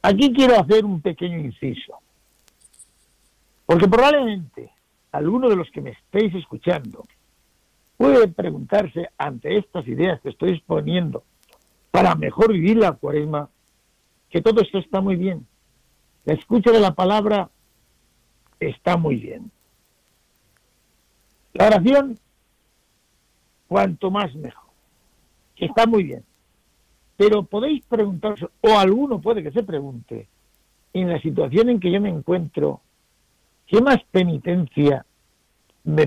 [0.02, 1.98] Aquí quiero hacer un pequeño inciso.
[3.66, 4.70] Porque probablemente
[5.12, 7.06] alguno de los que me estéis escuchando
[7.96, 11.24] puede preguntarse ante estas ideas que estoy exponiendo
[11.90, 13.48] para mejor vivir la cuaresma,
[14.30, 15.46] que todo esto está muy bien.
[16.24, 17.50] La escucha de la palabra
[18.58, 19.50] está muy bien.
[21.52, 22.18] La oración,
[23.68, 24.70] cuanto más mejor.
[25.56, 26.24] Está muy bien.
[27.16, 30.26] Pero podéis preguntaros, o alguno puede que se pregunte,
[30.92, 32.80] en la situación en que yo me encuentro,
[33.66, 35.06] ¿Qué más penitencia
[35.84, 36.06] me,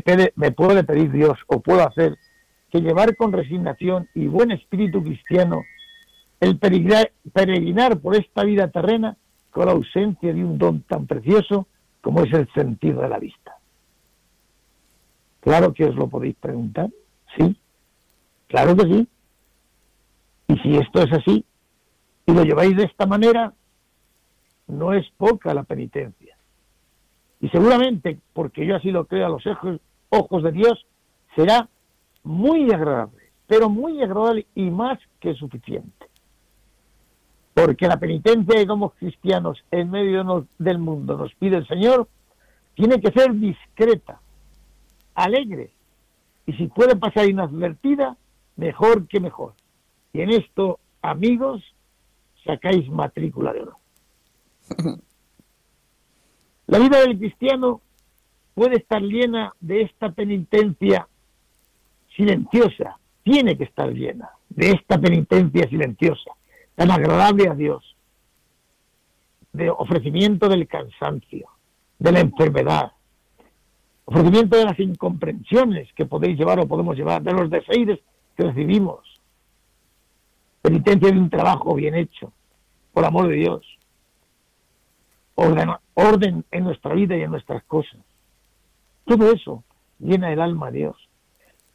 [0.52, 2.18] puede pedir Dios o puedo hacer
[2.72, 5.64] que llevar con resignación y buen espíritu cristiano
[6.40, 9.18] el peregrinar, por esta vida terrena
[9.52, 11.68] con la ausencia de un don tan precioso
[12.02, 13.56] como es el sentido de la vista?
[15.40, 16.90] Claro que os lo podéis preguntar,
[17.38, 17.56] sí,
[18.48, 19.08] claro que sí.
[20.50, 21.46] Y si esto es así
[22.26, 23.54] y lo lleváis de esta manera,
[24.68, 26.17] no es poca la penitencia.
[27.40, 29.44] Y seguramente, porque yo así lo creo a los
[30.10, 30.86] ojos, de Dios,
[31.36, 31.70] será
[32.24, 36.08] muy agradable, pero muy agradable y más que suficiente.
[37.54, 42.08] Porque la penitencia que como cristianos en medio del mundo nos pide el Señor,
[42.76, 44.20] tiene que ser discreta,
[45.16, 45.72] alegre,
[46.46, 48.16] y si puede pasar inadvertida,
[48.56, 49.54] mejor que mejor.
[50.14, 51.64] Y en esto, amigos,
[52.46, 53.78] sacáis matrícula de oro.
[56.68, 57.82] La vida del cristiano
[58.54, 61.08] puede estar llena de esta penitencia
[62.16, 66.32] silenciosa, tiene que estar llena de esta penitencia silenciosa,
[66.76, 67.96] tan agradable a Dios,
[69.54, 71.48] de ofrecimiento del cansancio,
[72.00, 72.92] de la enfermedad,
[74.06, 78.00] ofrecimiento de las incomprensiones que podéis llevar o podemos llevar, de los deseos
[78.36, 79.00] que recibimos,
[80.62, 82.34] penitencia de un trabajo bien hecho,
[82.92, 83.77] por amor de Dios,
[85.38, 88.00] orden, orden en nuestra vida y en nuestras cosas.
[89.06, 89.64] Todo eso
[90.00, 90.96] llena el alma a Dios.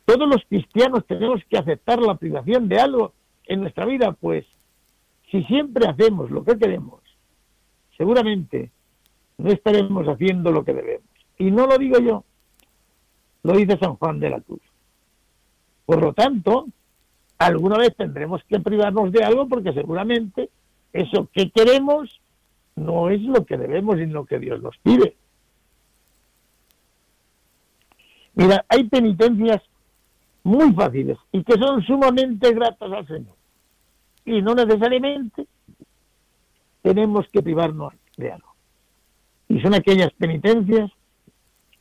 [0.05, 3.13] Todos los cristianos tenemos que aceptar la privación de algo
[3.47, 4.45] en nuestra vida, pues
[5.31, 7.01] si siempre hacemos lo que queremos,
[7.97, 8.71] seguramente
[9.39, 11.09] no estaremos haciendo lo que debemos.
[11.39, 12.25] Y no lo digo yo,
[13.45, 14.63] lo dice San Juan de la Cruz.
[15.87, 16.67] Por lo tanto,
[17.39, 20.51] alguna vez tendremos que privarnos de algo porque seguramente
[20.93, 22.22] eso que queremos
[22.77, 25.17] no es lo que debemos y lo que Dios nos pide.
[28.35, 29.63] Mira, hay penitencias
[30.43, 33.37] muy fáciles y que son sumamente gratas al Señor.
[34.25, 35.47] Y no necesariamente
[36.83, 38.55] tenemos que privarnos de algo.
[39.49, 40.91] Y son aquellas penitencias,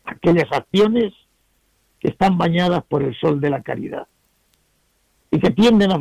[0.04, 1.14] aquellas acciones
[2.00, 4.08] que están bañadas por el sol de la caridad
[5.30, 6.00] y que tienden a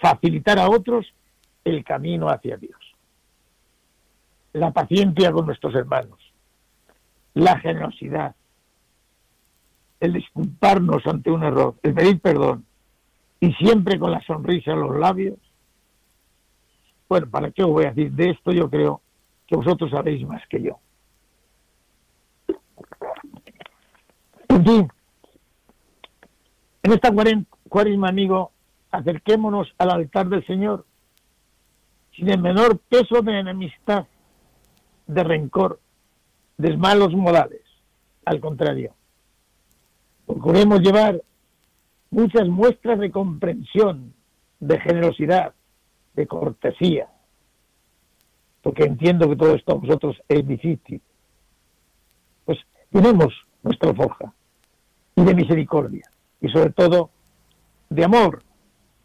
[0.00, 1.06] facilitar a otros
[1.64, 2.79] el camino hacia Dios.
[4.52, 6.18] La paciencia con nuestros hermanos,
[7.34, 8.34] la generosidad,
[10.00, 12.64] el disculparnos ante un error, el pedir perdón
[13.38, 15.38] y siempre con la sonrisa en los labios.
[17.08, 18.12] Bueno, ¿para qué os voy a decir?
[18.12, 19.00] De esto yo creo
[19.46, 20.78] que vosotros sabéis más que yo.
[24.48, 24.88] En fin,
[26.82, 27.10] en esta
[27.68, 28.52] cuaresma, amigo,
[28.90, 30.84] acerquémonos al altar del Señor
[32.14, 34.06] sin el menor peso de enemistad,
[35.14, 35.80] de rencor,
[36.56, 37.62] de malos modales.
[38.24, 38.94] Al contrario,
[40.26, 41.20] procuremos llevar
[42.10, 44.14] muchas muestras de comprensión,
[44.60, 45.54] de generosidad,
[46.14, 47.08] de cortesía,
[48.62, 51.00] porque entiendo que todo esto a vosotros es difícil.
[52.44, 52.58] Pues
[52.90, 54.32] tenemos nuestra foja
[55.16, 56.04] y de misericordia
[56.40, 57.10] y sobre todo
[57.88, 58.42] de amor,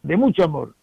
[0.04, 0.76] de mucho amor,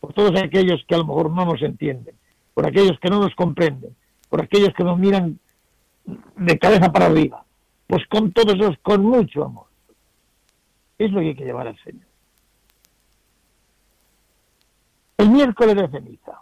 [0.00, 2.14] por todos aquellos que a lo mejor no nos entienden,
[2.52, 3.96] por aquellos que no nos comprenden,
[4.34, 5.38] por aquellos que nos miran
[6.04, 7.44] de cabeza para arriba.
[7.86, 9.66] Pues con todos esos, con mucho amor.
[10.98, 12.08] Es lo que hay que llevar al Señor.
[15.18, 16.40] El miércoles de ceniza.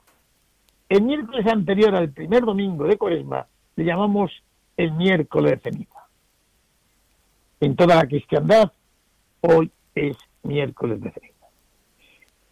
[0.88, 4.32] El miércoles anterior al primer domingo de Cuaresma le llamamos
[4.78, 6.06] el miércoles de ceniza.
[7.60, 8.72] En toda la cristiandad
[9.42, 11.46] hoy es miércoles de ceniza.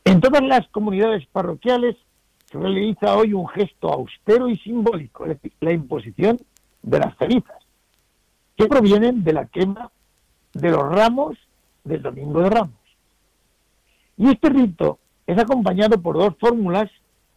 [0.04, 1.96] En todas las comunidades parroquiales
[2.50, 6.38] se realiza hoy un gesto austero y simbólico, es decir, la imposición
[6.82, 7.58] de las cenizas,
[8.56, 9.90] que provienen de la quema
[10.52, 11.38] de los ramos
[11.84, 12.74] del Domingo de Ramos.
[14.16, 16.90] Y este rito es acompañado por dos fórmulas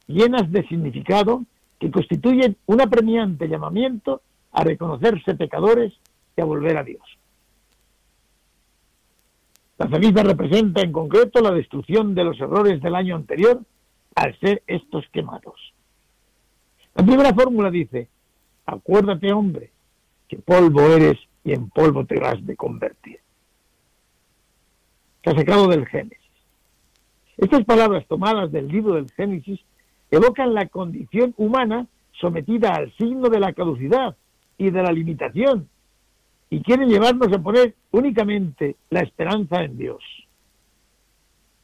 [0.08, 1.44] llenas de significado
[1.80, 4.22] que constituyen un apremiante llamamiento
[4.52, 5.94] a reconocerse pecadores
[6.36, 7.04] y a volver a Dios.
[9.78, 13.62] La ceniza representa en concreto la destrucción de los errores del año anterior
[14.16, 15.74] al ser estos quemados.
[16.96, 18.08] La primera fórmula dice,
[18.66, 19.72] acuérdate hombre,
[20.28, 23.20] que polvo eres y en polvo te vas de convertir.
[25.24, 26.20] Sacado del Génesis.
[27.38, 29.60] Estas palabras tomadas del libro del Génesis
[30.12, 31.88] evocan la condición humana
[32.20, 34.16] sometida al signo de la caducidad
[34.58, 35.68] y de la limitación
[36.50, 40.04] y quieren llevarnos a poner únicamente la esperanza en Dios.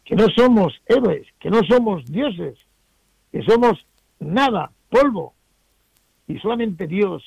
[0.09, 2.57] Que no somos héroes, que no somos dioses,
[3.31, 3.85] que somos
[4.19, 5.35] nada, polvo.
[6.25, 7.23] Y solamente Dios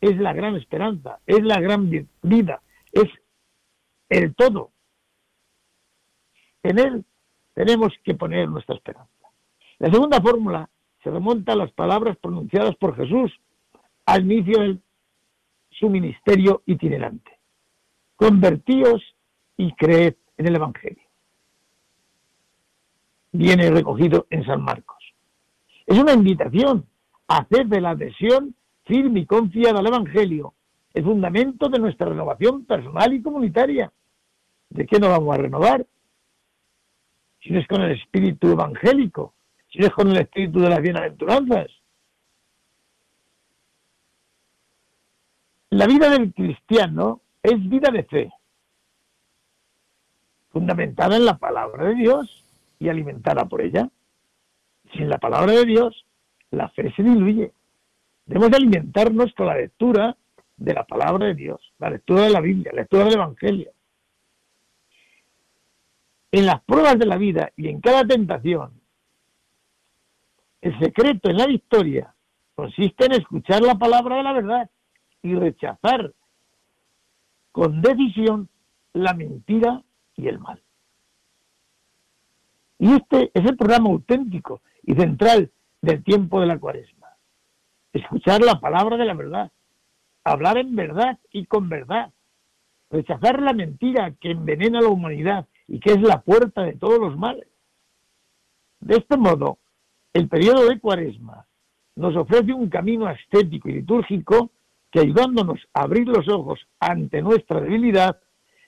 [0.00, 3.08] es la gran esperanza, es la gran vida, es
[4.08, 4.72] el todo.
[6.64, 7.04] En Él
[7.54, 9.30] tenemos que poner nuestra esperanza.
[9.78, 10.68] La segunda fórmula
[11.04, 13.32] se remonta a las palabras pronunciadas por Jesús
[14.04, 14.82] al inicio del
[15.70, 17.38] su ministerio itinerante.
[18.16, 19.00] Convertíos
[19.56, 21.07] y creed en el Evangelio.
[23.38, 24.98] Viene recogido en San Marcos.
[25.86, 26.84] Es una invitación
[27.28, 30.54] a hacer de la adhesión firme y confiada al Evangelio
[30.92, 33.92] el fundamento de nuestra renovación personal y comunitaria.
[34.70, 35.86] ¿De qué nos vamos a renovar?
[37.40, 39.34] Si no es con el espíritu evangélico,
[39.70, 41.68] si no es con el espíritu de las bienaventuranzas,
[45.70, 48.32] La vida del cristiano es vida de fe,
[50.50, 52.37] fundamentada en la palabra de Dios
[52.78, 53.88] y alimentada por ella.
[54.94, 56.04] Sin la palabra de Dios,
[56.50, 57.52] la fe se diluye.
[58.26, 60.16] Debemos alimentarnos con la lectura
[60.56, 63.70] de la palabra de Dios, la lectura de la Biblia, la lectura del Evangelio.
[66.30, 68.72] En las pruebas de la vida y en cada tentación,
[70.60, 72.14] el secreto en la victoria
[72.54, 74.70] consiste en escuchar la palabra de la verdad
[75.22, 76.12] y rechazar
[77.52, 78.48] con decisión
[78.92, 79.82] la mentira
[80.16, 80.60] y el mal.
[82.78, 85.50] Y este es el programa auténtico y central
[85.82, 87.08] del tiempo de la cuaresma.
[87.92, 89.50] Escuchar la palabra de la verdad,
[90.24, 92.12] hablar en verdad y con verdad,
[92.90, 96.98] rechazar la mentira que envenena a la humanidad y que es la puerta de todos
[96.98, 97.48] los males.
[98.80, 99.58] De este modo,
[100.12, 101.46] el periodo de cuaresma
[101.96, 104.52] nos ofrece un camino estético y litúrgico
[104.90, 108.20] que ayudándonos a abrir los ojos ante nuestra debilidad,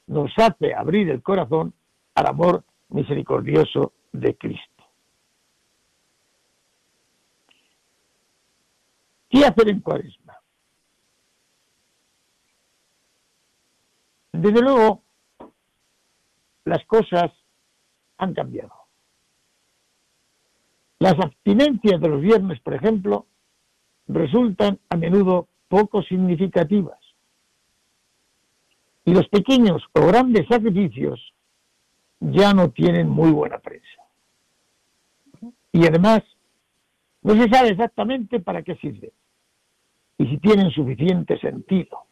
[0.06, 1.72] nos hace abrir el corazón
[2.14, 4.84] al amor misericordioso de Cristo.
[9.28, 10.36] ¿Qué hacer en cuaresma?
[14.32, 15.02] Desde luego,
[16.64, 17.30] las cosas
[18.18, 18.72] han cambiado.
[20.98, 23.26] Las abstinencias de los viernes, por ejemplo,
[24.08, 26.98] resultan a menudo poco significativas.
[29.04, 31.32] Y los pequeños o grandes sacrificios
[32.20, 33.88] ya no tienen muy buena prensa.
[35.72, 36.22] Y además,
[37.22, 39.10] no se sabe exactamente para qué sirven
[40.20, 42.04] y si tienen suficiente sentido.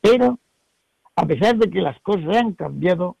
[0.00, 0.38] Pero,
[1.14, 3.18] a pesar de que las cosas han cambiado,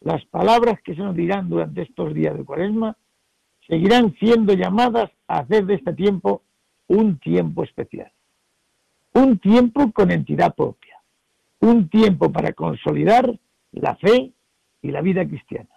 [0.00, 2.96] las palabras que se nos dirán durante estos días de cuaresma
[3.68, 6.42] seguirán siendo llamadas a hacer de este tiempo
[6.88, 8.10] un tiempo especial.
[9.14, 11.00] Un tiempo con entidad propia.
[11.60, 13.38] Un tiempo para consolidar
[13.70, 14.32] la fe
[14.82, 15.70] y la vida cristiana.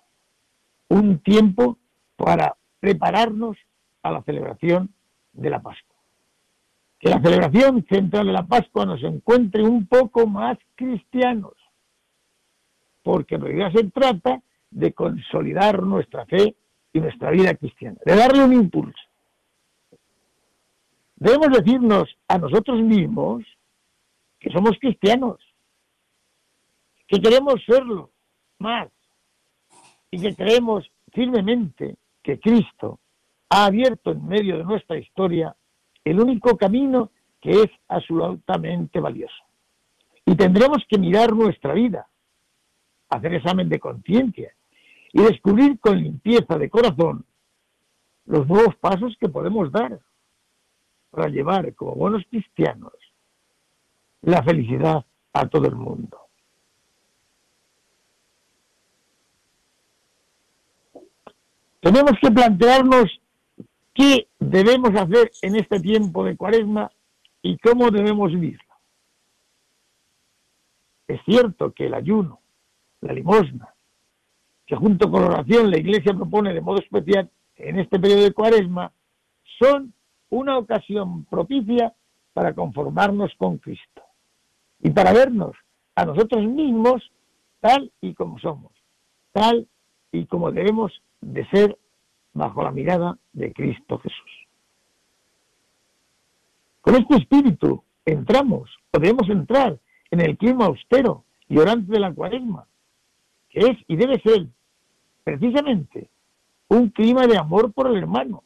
[0.87, 1.77] Un tiempo
[2.15, 3.57] para prepararnos
[4.01, 4.93] a la celebración
[5.31, 5.95] de la Pascua.
[6.99, 11.53] Que la celebración central de la Pascua nos encuentre un poco más cristianos,
[13.03, 16.55] porque en realidad se trata de consolidar nuestra fe
[16.91, 18.99] y nuestra vida cristiana, de darle un impulso.
[21.15, 23.43] Debemos decirnos a nosotros mismos
[24.39, 25.37] que somos cristianos,
[27.07, 28.09] que queremos serlo
[28.57, 28.89] más
[30.09, 32.99] y que creemos firmemente que Cristo
[33.49, 35.55] ha abierto en medio de nuestra historia
[36.03, 39.43] el único camino que es absolutamente valioso.
[40.25, 42.07] Y tendremos que mirar nuestra vida,
[43.09, 44.53] hacer examen de conciencia
[45.11, 47.25] y descubrir con limpieza de corazón
[48.25, 49.99] los nuevos pasos que podemos dar
[51.09, 52.93] para llevar como buenos cristianos
[54.21, 55.03] la felicidad
[55.33, 56.17] a todo el mundo.
[61.81, 63.05] Tenemos que plantearnos
[63.93, 66.91] qué debemos hacer en este tiempo de cuaresma
[67.41, 68.73] y cómo debemos vivirlo.
[71.07, 72.39] Es cierto que el ayuno,
[73.01, 73.73] la limosna,
[74.67, 78.31] que junto con la oración la Iglesia propone de modo especial en este periodo de
[78.31, 78.91] cuaresma,
[79.59, 79.91] son
[80.29, 81.93] una ocasión propicia
[82.33, 84.03] para conformarnos con Cristo
[84.79, 85.55] y para vernos
[85.95, 87.11] a nosotros mismos
[87.59, 88.71] tal y como somos,
[89.31, 89.67] tal
[90.11, 91.77] y como debemos de ser
[92.33, 94.47] bajo la mirada de Cristo Jesús.
[96.81, 99.77] Con este espíritu entramos, podemos entrar
[100.09, 102.65] en el clima austero y orante de la cuaresma,
[103.49, 104.47] que es y debe ser
[105.23, 106.09] precisamente
[106.67, 108.43] un clima de amor por el hermano,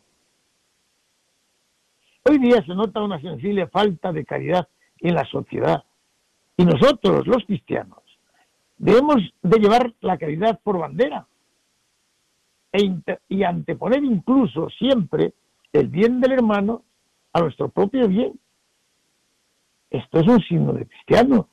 [2.27, 4.67] Hoy día se nota una sensible falta de caridad
[4.97, 5.83] en la sociedad.
[6.57, 7.99] Y nosotros, los cristianos,
[8.77, 11.27] debemos de llevar la caridad por bandera
[12.75, 15.33] e y anteponer incluso siempre
[15.71, 16.83] el bien del hermano
[17.33, 18.39] a nuestro propio bien.
[19.89, 21.49] Esto es un signo de cristiano.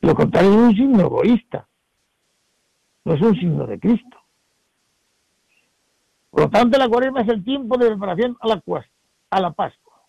[0.00, 1.66] Lo contrario es un signo egoísta.
[3.04, 4.18] No es un signo de Cristo.
[6.30, 8.62] Por lo tanto, la cuaresma es el tiempo de preparación a la,
[9.30, 10.02] a la Pascua.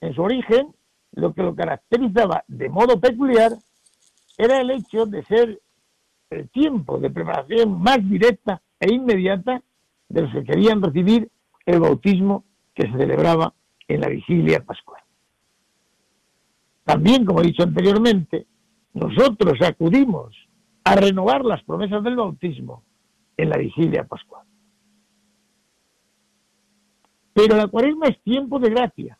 [0.00, 0.74] En su origen,
[1.12, 3.52] lo que lo caracterizaba de modo peculiar
[4.38, 5.60] era el hecho de ser
[6.30, 9.62] el tiempo de preparación más directa e inmediata
[10.08, 11.30] de los que querían recibir
[11.66, 13.54] el bautismo que se celebraba
[13.86, 15.02] en la vigilia pascual.
[16.84, 18.46] También, como he dicho anteriormente,
[18.94, 20.34] nosotros acudimos
[20.82, 22.82] a renovar las promesas del bautismo
[23.36, 24.44] en la vigilia pascual.
[27.32, 29.18] Pero la cuaresma es tiempo de gracia.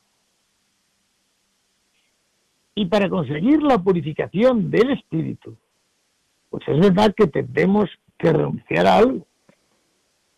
[2.75, 5.57] Y para conseguir la purificación del espíritu,
[6.49, 7.89] pues es verdad que tendremos
[8.19, 9.27] que renunciar a algo.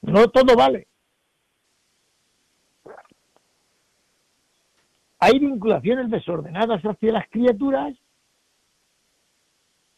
[0.03, 0.89] No todo vale.
[5.25, 7.95] hay vinculaciones desordenadas hacia las criaturas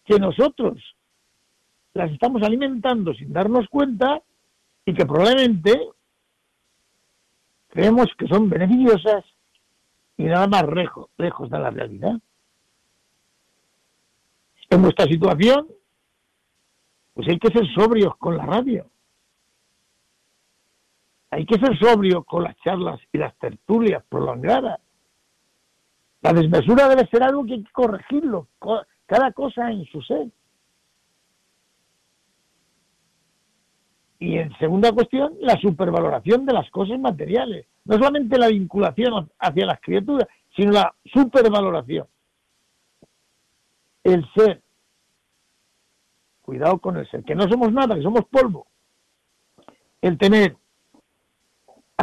[0.04, 0.78] que nosotros
[1.94, 4.20] las estamos alimentando sin darnos cuenta
[4.84, 5.80] y que probablemente
[7.70, 9.24] creemos que son beneficiosas
[10.18, 12.20] y nada más lejos, de la realidad.
[14.68, 15.68] En nuestra situación,
[17.14, 18.90] pues hay que ser sobrios con la radio.
[21.34, 24.78] Hay que ser sobrios con las charlas y las tertulias prolongadas.
[26.20, 28.46] La desmesura debe ser algo que hay que corregirlo,
[29.04, 30.28] cada cosa en su ser.
[34.20, 37.66] Y en segunda cuestión, la supervaloración de las cosas materiales.
[37.84, 42.06] No solamente la vinculación hacia las criaturas, sino la supervaloración.
[44.04, 44.62] El ser.
[46.42, 48.68] Cuidado con el ser, que no somos nada, que somos polvo.
[50.00, 50.56] El tener.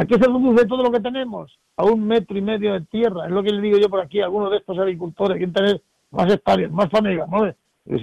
[0.02, 1.56] ¿A qué se reduce todo lo que tenemos?
[1.76, 3.26] A un metro y medio de tierra.
[3.26, 5.36] Es lo que le digo yo por aquí a algunos de estos agricultores.
[5.36, 5.80] Quieren tener
[6.10, 7.54] más hectáreas, más fanegas, ¿no?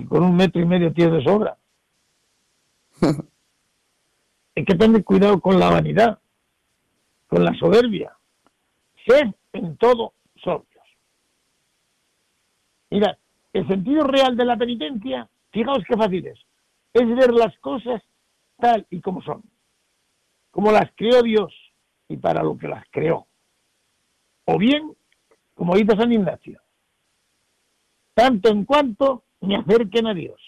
[0.07, 1.57] Con un metro y medio de tierra de sobra.
[4.55, 6.19] Hay que tener cuidado con la vanidad,
[7.27, 8.15] con la soberbia.
[9.05, 10.85] Ser en todo sobrios.
[12.91, 13.17] Mira,
[13.51, 16.39] el sentido real de la penitencia, fijaos qué fácil es,
[16.93, 18.01] es ver las cosas
[18.57, 19.43] tal y como son,
[20.51, 21.68] como las creó Dios
[22.09, 23.27] y para lo que las creó.
[24.45, 24.93] O bien,
[25.55, 26.59] como dice San Ignacio,
[28.13, 30.41] tanto en cuanto me acerquen a Dios.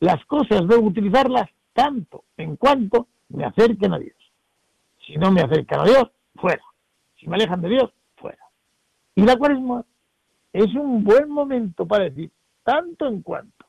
[0.00, 4.16] Las cosas debo utilizarlas tanto en cuanto me acerquen a Dios.
[5.06, 6.62] Si no me acercan a Dios, fuera.
[7.18, 8.44] Si me alejan de Dios, fuera.
[9.14, 9.84] Y la cuaresma
[10.52, 12.30] es un buen momento para decir,
[12.64, 13.66] tanto en cuanto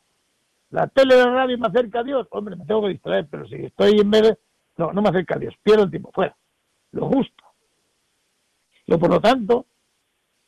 [0.71, 3.47] la tele de la radio me acerca a Dios, hombre, me tengo que distraer, pero
[3.47, 4.37] si estoy en vez de...
[4.77, 6.35] No, no me acerca a Dios, pierdo el tiempo, fuera.
[6.91, 7.43] Lo justo.
[8.85, 9.65] Y por lo tanto,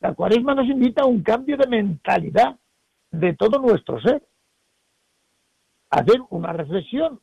[0.00, 2.58] la cuaresma nos invita a un cambio de mentalidad
[3.10, 4.22] de todo nuestro ser.
[5.90, 7.20] Hacer una reflexión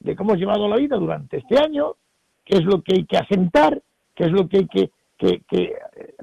[0.00, 1.96] de cómo hemos llevado la vida durante este año,
[2.44, 3.80] qué es lo que hay que asentar,
[4.14, 4.90] qué es lo que hay que,
[5.20, 5.78] eh,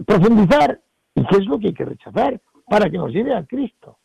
[0.05, 0.81] profundizar
[1.15, 3.97] y qué es lo que hay que rechazar para que nos lleve a Cristo,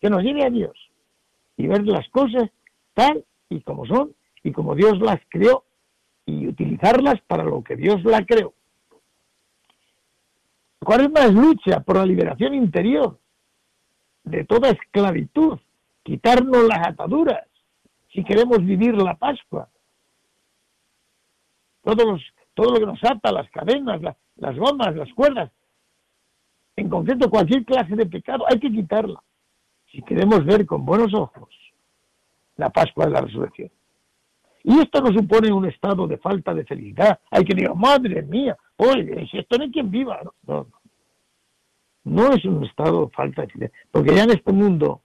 [0.00, 0.76] que nos lleve a Dios
[1.56, 2.50] y ver las cosas
[2.94, 5.64] tal y como son y como Dios las creó
[6.26, 8.54] y utilizarlas para lo que Dios la creó.
[10.78, 13.18] ¿Cuál es lucha por la liberación interior
[14.24, 15.58] de toda esclavitud,
[16.02, 17.46] quitarnos las ataduras,
[18.12, 19.68] si queremos vivir la Pascua.
[21.82, 22.18] Todo,
[22.54, 24.00] todo lo que nos ata, las cadenas,
[24.36, 25.50] las gomas, las cuerdas,
[26.76, 29.22] en concreto cualquier clase de pecado, hay que quitarla.
[29.90, 31.48] Si queremos ver con buenos ojos
[32.56, 33.70] la Pascua de la Resurrección.
[34.64, 37.18] Y esto no supone un estado de falta de felicidad.
[37.30, 40.20] Hay que decir, madre mía, oye, si esto no hay quien viva.
[40.22, 40.66] No, no,
[42.04, 42.32] no.
[42.32, 43.72] es un estado de falta de felicidad.
[43.90, 45.02] Porque ya en este mundo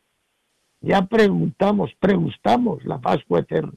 [0.82, 3.74] ya preguntamos, preguntamos la Pascua eterna.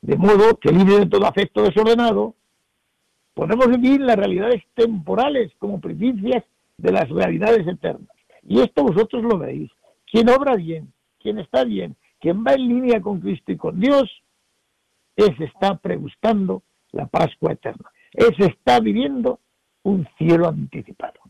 [0.00, 2.34] De modo que libre de todo afecto desordenado,
[3.34, 6.42] podemos vivir las realidades temporales como primicias
[6.78, 8.08] de las realidades eternas.
[8.42, 9.70] Y esto vosotros lo veis.
[10.10, 14.08] Quien obra bien, quien está bien, quien va en línea con Cristo y con Dios,
[15.16, 16.62] ese está pregustando
[16.92, 17.90] la Pascua eterna.
[18.12, 19.40] Ese está viviendo
[19.82, 21.20] un cielo anticipado.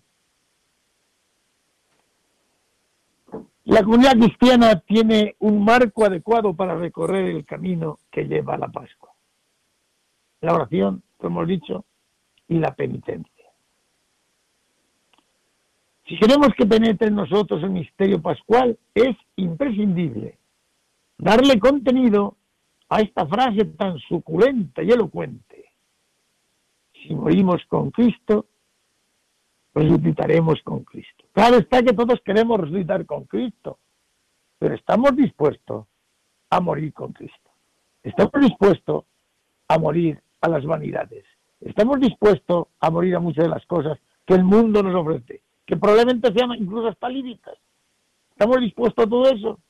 [3.65, 8.69] La comunidad cristiana tiene un marco adecuado para recorrer el camino que lleva a la
[8.69, 9.11] Pascua.
[10.41, 11.85] La oración, como hemos dicho,
[12.49, 13.45] y la penitencia.
[16.09, 20.40] Si queremos que penetre en nosotros el misterio pascual, es imprescindible
[21.21, 22.37] darle contenido
[22.89, 25.67] a esta frase tan suculenta y elocuente.
[26.93, 28.47] Si morimos con Cristo,
[29.75, 31.25] resucitaremos con Cristo.
[31.33, 33.79] Claro está que todos queremos resucitar con Cristo,
[34.59, 35.87] pero estamos dispuestos
[36.49, 37.51] a morir con Cristo.
[38.03, 39.05] Estamos dispuestos
[39.69, 41.25] a morir a las vanidades.
[41.61, 45.77] Estamos dispuestos a morir a muchas de las cosas que el mundo nos ofrece, que
[45.77, 47.09] probablemente sean incluso hasta
[48.31, 49.61] Estamos dispuestos a todo eso,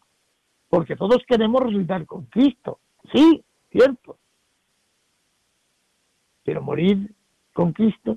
[0.70, 2.78] porque todos queremos resucitar con Cristo.
[3.12, 4.16] Sí, cierto.
[6.44, 7.12] Pero morir
[7.52, 8.16] con Cristo,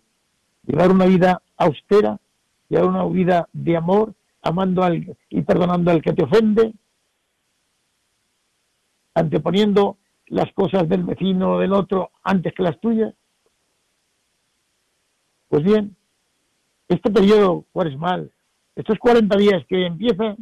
[0.65, 2.19] llevar una vida austera,
[2.69, 6.73] llevar una vida de amor, amando al, y perdonando al que te ofende,
[9.15, 9.97] anteponiendo
[10.27, 13.13] las cosas del vecino o del otro antes que las tuyas.
[15.49, 15.95] Pues bien,
[16.87, 17.65] este periodo
[17.97, 18.31] mal
[18.75, 20.37] estos 40 días que empiezan,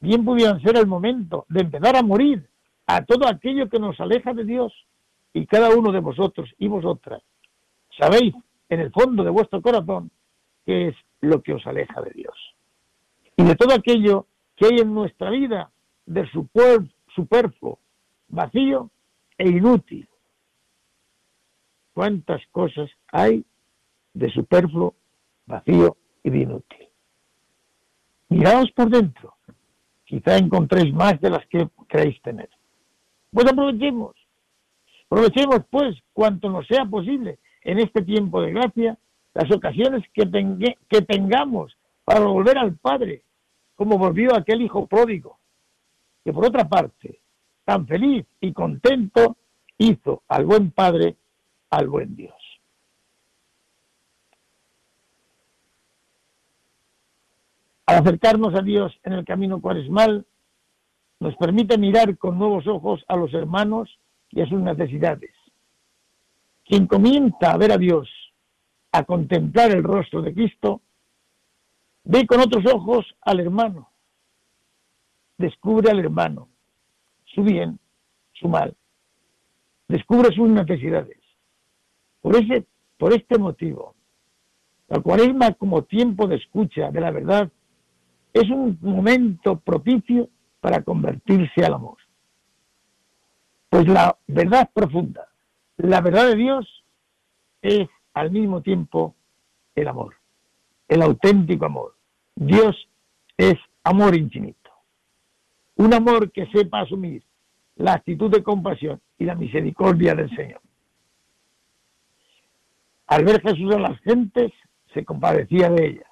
[0.00, 2.48] bien pudieran ser el momento de empezar a morir
[2.86, 4.72] a todo aquello que nos aleja de Dios
[5.32, 7.22] y cada uno de vosotros y vosotras.
[7.98, 8.34] Sabéis
[8.68, 10.10] en el fondo de vuestro corazón
[10.64, 12.34] qué es lo que os aleja de Dios.
[13.36, 14.26] Y de todo aquello
[14.56, 15.70] que hay en nuestra vida
[16.06, 16.28] de
[17.14, 17.78] superfluo,
[18.28, 18.90] vacío
[19.36, 20.08] e inútil.
[21.92, 23.44] ¿Cuántas cosas hay
[24.14, 24.94] de superfluo,
[25.46, 26.88] vacío y de inútil?
[28.28, 29.37] Miraos por dentro.
[30.08, 32.48] Quizá encontréis más de las que creéis tener.
[33.30, 34.16] Pues aprovechemos.
[35.04, 38.96] Aprovechemos, pues, cuanto nos sea posible en este tiempo de gracia,
[39.34, 40.24] las ocasiones que,
[40.88, 43.22] que tengamos para volver al Padre,
[43.76, 45.38] como volvió aquel hijo pródigo,
[46.24, 47.20] que por otra parte,
[47.66, 49.36] tan feliz y contento,
[49.76, 51.16] hizo al buen Padre,
[51.68, 52.37] al buen Dios.
[57.88, 60.26] Al acercarnos a Dios en el camino cuaresmal,
[61.20, 65.30] nos permite mirar con nuevos ojos a los hermanos y a sus necesidades.
[66.66, 68.06] Quien comienza a ver a Dios,
[68.92, 70.82] a contemplar el rostro de Cristo,
[72.04, 73.90] ve con otros ojos al hermano,
[75.38, 76.50] descubre al hermano,
[77.24, 77.78] su bien,
[78.34, 78.76] su mal,
[79.88, 81.20] descubre sus necesidades.
[82.20, 82.66] Por, ese,
[82.98, 83.94] por este motivo,
[84.88, 87.50] la cuaresma como tiempo de escucha de la verdad
[88.40, 90.28] es un momento propicio
[90.60, 91.98] para convertirse al amor.
[93.68, 95.28] Pues la verdad profunda,
[95.76, 96.84] la verdad de Dios
[97.62, 99.14] es al mismo tiempo
[99.74, 100.14] el amor,
[100.88, 101.94] el auténtico amor.
[102.34, 102.88] Dios
[103.36, 104.70] es amor infinito.
[105.76, 107.22] Un amor que sepa asumir
[107.76, 110.60] la actitud de compasión y la misericordia del Señor.
[113.06, 114.52] Al ver Jesús a las gentes,
[114.92, 116.10] se compadecía de ellas.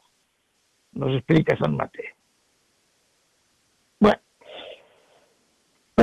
[0.92, 2.15] Nos explica San Mateo.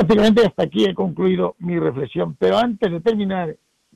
[0.04, 3.56] Prácticamente hasta aquí he concluido mi reflexión, pero antes de terminar,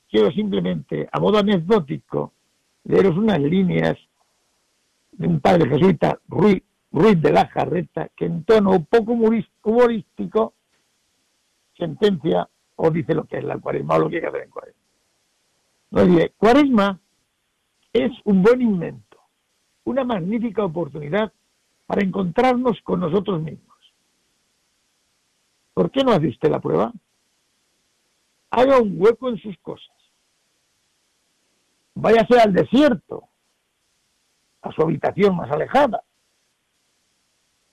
[0.09, 2.31] quiero simplemente, a modo anecdótico,
[2.85, 3.97] leeros unas líneas
[5.11, 10.53] de un padre jesuita, Ruiz, Ruiz de la Jarreta, que en tono poco humorístico
[11.77, 12.47] sentencia
[12.77, 14.81] o dice lo que es la cuaresma o lo que hay que hacer en cuaresma.
[15.91, 16.99] Nos dice, cuaresma
[17.91, 19.17] es un buen invento,
[19.83, 21.33] una magnífica oportunidad
[21.85, 23.66] para encontrarnos con nosotros mismos
[25.78, 26.91] ¿Por qué no hace usted la prueba?
[28.49, 29.95] Haga un hueco en sus cosas.
[31.93, 33.30] Váyase al desierto,
[34.63, 36.03] a su habitación más alejada,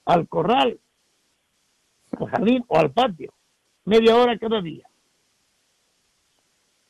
[0.04, 0.78] al corral,
[2.20, 3.32] al jardín o al patio,
[3.86, 4.86] media hora cada día.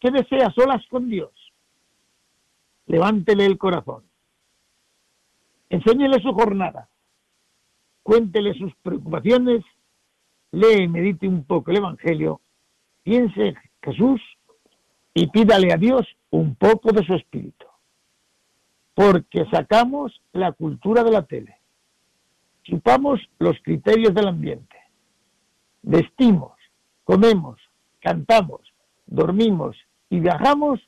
[0.01, 1.31] ¿Qué desea solas con Dios?
[2.87, 4.03] Levántele el corazón.
[5.69, 6.89] Enséñele su jornada.
[8.03, 9.65] Cuéntele sus preocupaciones
[10.55, 12.41] lee y medite un poco el Evangelio,
[13.03, 14.21] piense en Jesús
[15.13, 17.67] y pídale a Dios un poco de su espíritu.
[18.95, 21.59] Porque sacamos la cultura de la tele,
[22.63, 24.77] chupamos los criterios del ambiente,
[25.83, 26.53] vestimos,
[27.03, 27.61] comemos,
[28.01, 28.61] cantamos,
[29.07, 29.77] dormimos
[30.09, 30.81] y viajamos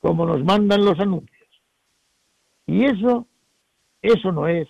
[0.00, 1.36] como nos mandan los anuncios.
[2.66, 3.26] Y eso,
[4.02, 4.68] eso no es,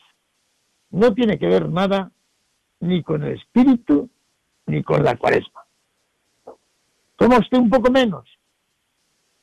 [0.91, 2.11] no tiene que ver nada
[2.81, 4.11] ni con el espíritu
[4.67, 5.65] ni con la cuaresma.
[7.17, 8.29] Toma usted un poco menos,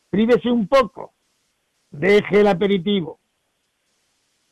[0.10, 1.14] prívese un poco,
[1.90, 3.20] deje el aperitivo,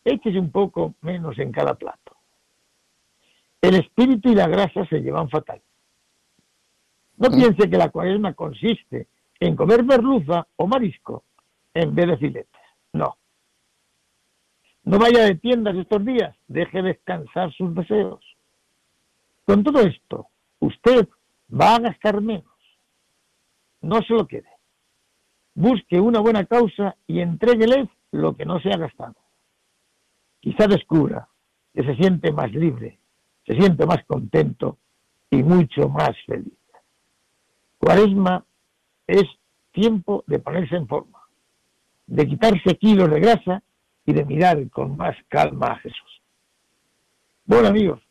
[0.03, 2.15] échese un poco menos en cada plato.
[3.61, 5.61] El espíritu y la grasa se llevan fatal.
[7.17, 7.35] No mm.
[7.35, 9.07] piense que la cuaresma consiste
[9.39, 11.25] en comer merluza o marisco
[11.73, 12.61] en vez de filetes.
[12.93, 13.17] No.
[14.83, 18.19] No vaya de tiendas estos días, deje descansar sus deseos.
[19.45, 20.30] Con todo esto,
[20.61, 21.09] usted
[21.51, 22.45] va a gastar menos.
[23.81, 24.49] No se lo quede.
[25.53, 29.15] Busque una buena causa y entréguele lo que no se ha gastado.
[30.39, 31.27] Quizá descubra
[31.73, 32.99] que se siente más libre,
[33.45, 34.77] se siente más contento
[35.29, 36.57] y mucho más feliz.
[37.77, 38.45] Cuaresma
[39.07, 39.23] es
[39.71, 41.19] tiempo de ponerse en forma,
[42.07, 43.63] de quitarse kilos de grasa
[44.05, 46.21] y de mirar con más calma a Jesús.
[47.45, 48.01] Bueno amigos,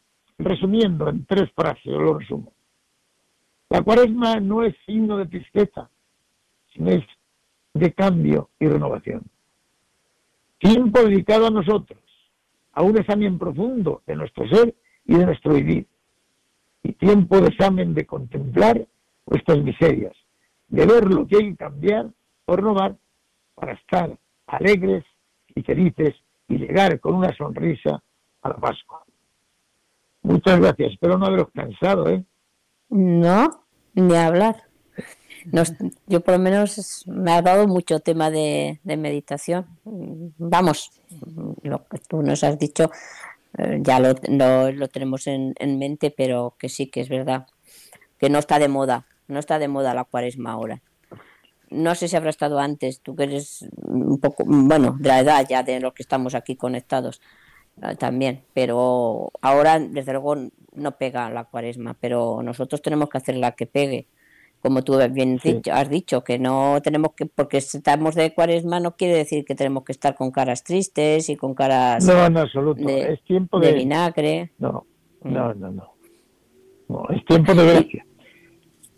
[0.43, 2.53] Resumiendo en tres frases, lo resumo.
[3.69, 5.91] La cuaresma no es signo de tristeza,
[6.73, 7.05] sino es
[7.75, 9.23] de cambio y renovación.
[10.59, 12.01] Tiempo dedicado a nosotros,
[12.73, 14.75] a un examen profundo de nuestro ser
[15.05, 15.87] y de nuestro vivir.
[16.83, 18.87] Y tiempo de examen de contemplar
[19.27, 20.17] nuestras miserias,
[20.69, 22.07] de ver lo que hay que cambiar
[22.47, 22.97] o renovar
[23.55, 24.17] para estar
[24.47, 25.05] alegres
[25.55, 26.15] y felices
[26.49, 28.03] y llegar con una sonrisa
[28.41, 29.05] a la Pascua.
[30.23, 30.93] Muchas gracias.
[30.93, 32.25] Espero no haberos cansado, ¿eh?
[32.91, 33.65] No,
[33.95, 34.65] ni hablar.
[36.07, 39.67] yo por lo menos me ha dado mucho tema de, meditación.
[39.85, 40.91] Vamos,
[41.63, 42.91] lo que tú nos has dicho
[43.59, 44.15] eh, ya lo,
[44.73, 47.47] lo, tenemos en, mente, pero que sí que es verdad
[48.19, 50.83] que no está de moda, no está de moda la cuaresma ahora.
[51.71, 55.47] No sé si habrá estado antes, tú que eres un poco, bueno, de la edad
[55.49, 57.21] ya de los que estamos aquí conectados
[57.99, 60.37] también, pero ahora desde luego
[60.75, 64.07] no pega la cuaresma, pero nosotros tenemos que hacer la que pegue
[64.61, 65.41] como tú bien
[65.73, 69.85] has dicho, que no tenemos que, porque estamos de cuaresma no quiere decir que tenemos
[69.85, 72.89] que estar con caras tristes y con caras no, en absoluto.
[72.89, 74.53] es tiempo de, vinagre.
[74.59, 74.85] No,
[75.23, 75.33] mm.
[75.33, 75.95] no, no, no,
[76.89, 77.07] no.
[77.09, 78.07] es tiempo de gracia.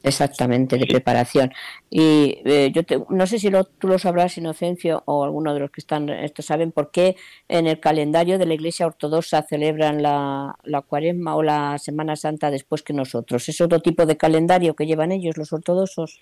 [0.04, 1.52] Exactamente, de preparación.
[1.88, 5.70] Y eh, yo no sé si lo, tú lo sabrás, Inocencio, o alguno de los
[5.70, 7.16] que están, esto saben por qué
[7.48, 12.50] en el calendario de la Iglesia Ortodoxa celebran la, la Cuaresma o la Semana Santa
[12.50, 13.48] después que nosotros.
[13.48, 16.20] ¿Es otro tipo de calendario que llevan ellos, los ortodoxos?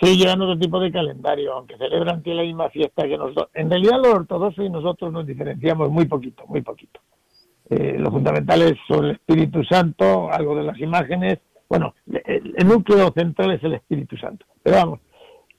[0.00, 3.48] Sí, llevan otro tipo de calendario, aunque celebran la misma fiesta que nosotros.
[3.54, 7.00] En realidad los ortodoxos y nosotros nos diferenciamos muy poquito, muy poquito.
[7.68, 11.38] Eh, lo fundamental es sobre el Espíritu Santo, algo de las imágenes,
[11.70, 11.94] bueno,
[12.24, 14.44] el, núcleo central es el Espíritu Santo.
[14.60, 15.00] Pero vamos.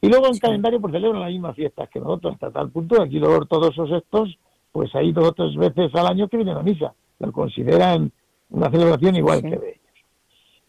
[0.02, 3.18] Y luego en calendario pues celebran las mismas fiestas que nosotros, hasta tal punto aquí
[3.18, 4.38] los ortodoxos estos,
[4.74, 6.94] pues hay dos o tres veces al año que vienen a misa.
[7.20, 8.12] Lo consideran
[8.50, 10.06] una celebración igual que de ellos.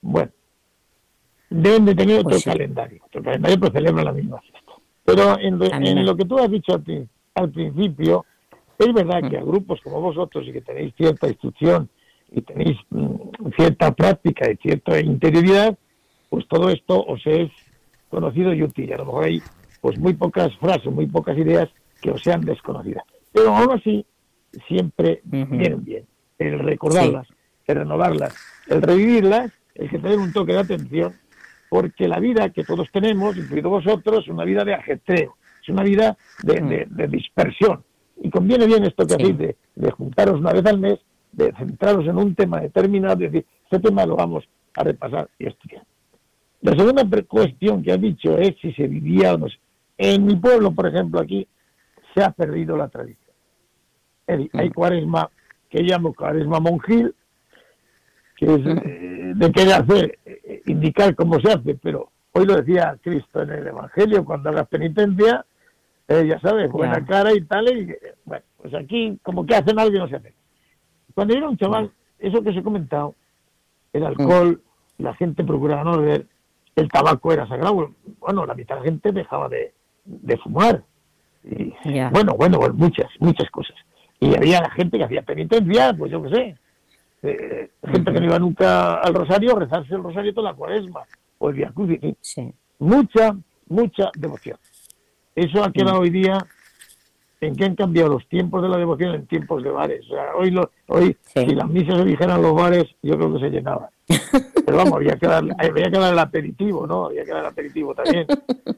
[0.00, 0.30] Bueno,
[1.50, 3.02] deben de tener otro pues calendario.
[3.04, 4.72] Otro calendario pues celebran la misma fiesta.
[5.04, 6.80] Pero en, lo que tú has dicho
[7.34, 8.24] al principio,
[8.78, 11.88] es verdad que a grupos como vosotros y que tenéis cierta instrucción
[12.34, 15.76] y tenéis mm, cierta práctica y cierta interioridad,
[16.30, 17.50] pues todo esto os es
[18.08, 18.92] conocido y útil.
[18.92, 19.42] a lo mejor hay
[19.80, 21.68] pues muy pocas frases, muy pocas ideas
[22.00, 23.04] que os sean desconocidas.
[23.32, 24.04] Pero aún así,
[24.68, 26.04] siempre vienen bien.
[26.38, 27.28] El recordarlas,
[27.66, 28.34] el renovarlas,
[28.68, 31.14] el revivirlas, el que tener un toque de atención,
[31.68, 35.82] porque la vida que todos tenemos, incluido vosotros, es una vida de ajetreo, es una
[35.82, 37.82] vida de, dispersión.
[38.20, 41.00] Y conviene bien esto que hacéis de, de juntaros una vez al mes
[41.32, 45.46] de centraros en un tema determinado y decir, este tema lo vamos a repasar y
[45.46, 45.82] estudiar.
[46.60, 49.46] La segunda cuestión que ha dicho es si se vivía o no.
[49.98, 51.46] En mi pueblo, por ejemplo, aquí
[52.14, 53.32] se ha perdido la tradición.
[54.26, 54.72] Hay mm.
[54.72, 55.28] cuaresma
[55.68, 57.14] que llamo cuaresma monjil,
[58.36, 58.78] que es mm.
[58.84, 63.50] eh, de querer hacer, eh, indicar cómo se hace, pero hoy lo decía Cristo en
[63.50, 65.44] el Evangelio, cuando hagas penitencia,
[66.08, 69.96] eh, ya sabes, buena cara y tal, y bueno, pues aquí como que hacen algo
[69.96, 70.32] y no se hace.
[71.14, 73.14] Cuando yo era un chaval, eso que os he comentado,
[73.92, 74.60] el alcohol,
[74.98, 76.26] la gente procuraba no beber,
[76.76, 77.92] el tabaco era sagrado.
[78.20, 79.72] Bueno, la mitad de la gente dejaba de,
[80.42, 80.82] fumar.
[81.44, 81.72] Y,
[82.10, 83.76] Bueno, bueno, muchas, muchas cosas.
[84.20, 86.56] Y había la gente que hacía penitencia, pues yo qué sé.
[87.24, 91.02] Eh, gente que no iba nunca al rosario, rezarse el rosario toda la cuaresma
[91.38, 91.72] o el día
[92.20, 92.52] sí.
[92.78, 93.36] Mucha,
[93.68, 94.56] mucha devoción.
[95.34, 96.38] Eso ha quedado hoy día
[97.42, 100.04] en qué han cambiado los tiempos de la devoción en tiempos de bares.
[100.06, 103.40] O sea, hoy, lo, hoy si las misas se dijeran los bares, yo creo que
[103.40, 103.88] se llenaban.
[104.64, 107.06] Pero vamos, había que dar, había que dar el aperitivo, ¿no?
[107.06, 108.26] Había que dar el aperitivo también,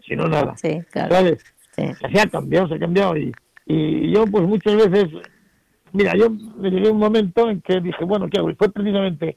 [0.06, 0.56] si no nada.
[0.56, 1.36] Sí, claro.
[1.74, 3.18] Se ha cambiado, se ha cambiado.
[3.18, 3.34] Y,
[3.66, 5.10] y yo, pues muchas veces,
[5.92, 8.48] mira, yo me llegué a un momento en que dije, bueno, ¿qué hago?
[8.48, 9.36] Y fue precisamente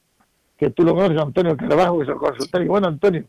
[0.58, 2.66] que tú lo conoces, Antonio que es el consultorio.
[2.66, 3.26] Y bueno, Antonio,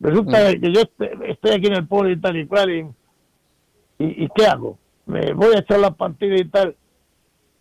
[0.00, 0.60] resulta mm.
[0.60, 0.80] que yo
[1.26, 2.86] estoy aquí en el pueblo y tal y cual, y,
[3.98, 4.78] y ¿qué hago?
[5.06, 6.76] Me voy a echar la partida y tal.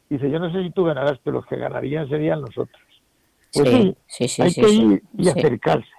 [0.10, 2.82] Dice, yo no sé si tú ganarás, pero los que ganarían serían nosotros.
[3.54, 3.70] Pues
[4.08, 5.89] sí, hay que ir y acercarse.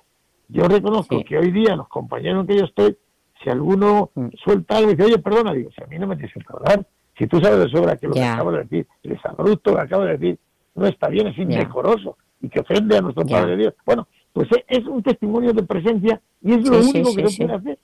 [0.48, 2.96] Yo reconozco que hoy día los compañeros en que yo estoy,
[3.42, 4.28] si alguno mm.
[4.44, 6.86] suelta algo y dice, oye, perdona, digo, si a mí no me tienes que hablar,
[7.16, 10.04] si tú sabes de sobra que lo que acabo de decir, el abrupto que acabo
[10.04, 10.38] de decir,
[10.74, 13.74] no está bien, es indecoroso y que ofende a nuestro Padre Dios.
[13.84, 17.78] Bueno, pues es un testimonio de presencia y es lo único que se puede hacer.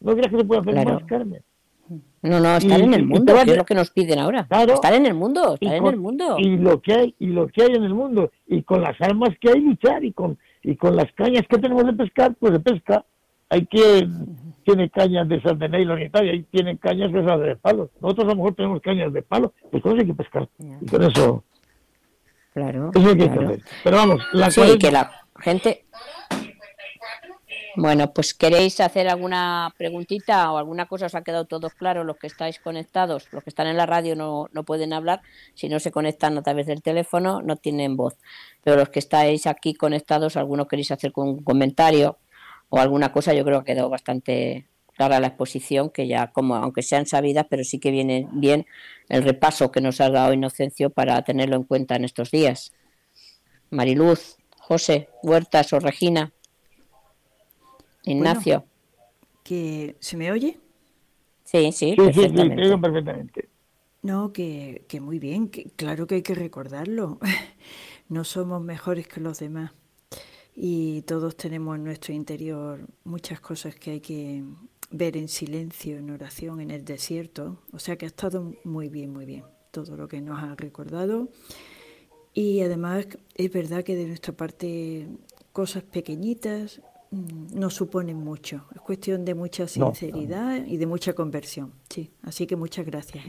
[0.00, 1.42] No creas que se puede hacer más, Carmen.
[2.22, 4.46] No, no, estar en el mundo, que es lo que nos piden ahora.
[4.48, 6.36] estar en el mundo, estar en el mundo.
[6.38, 9.30] Y lo que hay, y lo que hay en el mundo, y con las armas
[9.40, 12.60] que hay luchar, y con, y con las cañas que tenemos de pescar, pues de
[12.60, 13.04] pesca.
[13.48, 17.20] Hay quien tiene cañas de esas de nylon y tal, y hay tienen cañas de
[17.20, 17.90] esas de palo.
[18.00, 20.48] Nosotros a lo mejor tenemos cañas de palo, pues con eso hay que pescar.
[20.80, 21.44] Y con eso.
[22.54, 22.90] Claro.
[22.94, 23.60] Eso hay que hacer.
[23.82, 25.10] Pero vamos, la sí, que la
[25.40, 25.86] gente
[27.76, 32.16] bueno, pues queréis hacer alguna preguntita o alguna cosa, os ha quedado todo claro, los
[32.16, 35.22] que estáis conectados, los que están en la radio no, no pueden hablar,
[35.54, 38.16] si no se conectan a través del teléfono no tienen voz,
[38.62, 42.18] pero los que estáis aquí conectados, alguno queréis hacer un comentario
[42.68, 46.56] o alguna cosa, yo creo que ha quedado bastante clara la exposición, que ya como,
[46.56, 48.66] aunque sean sabidas, pero sí que viene bien
[49.08, 52.72] el repaso que nos ha dado Inocencio para tenerlo en cuenta en estos días.
[53.70, 56.32] Mariluz, José, Huertas o Regina.
[58.04, 58.64] Ignacio.
[59.44, 60.58] que ¿Se me oye?
[61.44, 62.68] Sí, sí, perfectamente.
[62.68, 63.48] Sí, perfectamente.
[64.02, 67.18] No, que, que muy bien, que claro que hay que recordarlo.
[68.08, 69.72] no somos mejores que los demás
[70.54, 74.42] y todos tenemos en nuestro interior muchas cosas que hay que
[74.90, 77.58] ver en silencio, en oración, en el desierto.
[77.72, 81.28] O sea que ha estado muy bien, muy bien todo lo que nos ha recordado.
[82.34, 85.08] Y además es verdad que de nuestra parte
[85.52, 86.80] cosas pequeñitas
[87.12, 88.64] no suponen mucho.
[88.74, 91.72] Es cuestión de mucha sinceridad y de mucha conversión.
[91.88, 93.24] Sí, así que muchas gracias.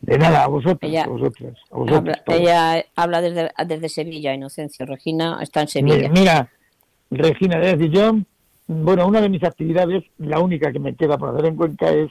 [0.00, 4.86] De nada, a vosotros, ella, a vosotros, habla, ella habla desde, desde Sevilla, Inocencia.
[4.86, 6.08] Regina está en Sevilla.
[6.08, 6.48] Mira,
[7.10, 8.12] Regina, desde yo,
[8.68, 12.10] bueno, una de mis actividades, la única que me queda por hacer en Cuenca es,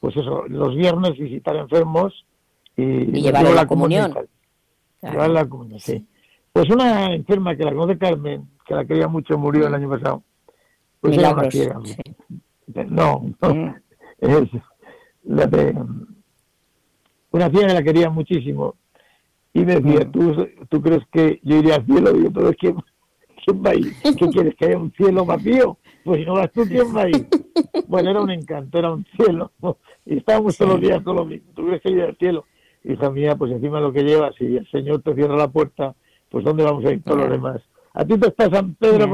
[0.00, 2.26] pues eso, los viernes visitar enfermos
[2.76, 4.12] y, y llevar la, comunión.
[5.00, 6.06] Llevar la comunión, sí.
[6.52, 10.22] Pues una enferma que la conoce Carmen, que la quería mucho, murió el año pasado.
[11.00, 11.54] Pues Milagros,
[12.88, 13.74] No, no, mm.
[14.18, 14.48] es
[15.24, 15.74] la de
[17.30, 18.76] una tía que la quería muchísimo
[19.52, 20.12] y me decía, mm.
[20.12, 22.16] ¿tú, ¿tú crees que yo iría al cielo?
[22.16, 22.76] Y yo, pero ¿quién,
[23.44, 23.92] ¿quién va a ir?
[24.02, 25.78] ¿Qué quieres, que haya un cielo vacío?
[26.04, 27.26] Pues si no vas tú, ¿quién va a ir?
[27.86, 29.52] Bueno, era un encanto, era un cielo.
[30.06, 31.50] Y estábamos todos los días con lo mismo.
[31.54, 32.44] ¿Tú crees que iría al cielo?
[32.84, 35.94] Hija mía, pues encima lo que llevas, si el Señor te cierra la puerta,
[36.28, 37.62] pues ¿dónde vamos a ir todos los demás?
[37.94, 39.10] A ti te está San Pedro,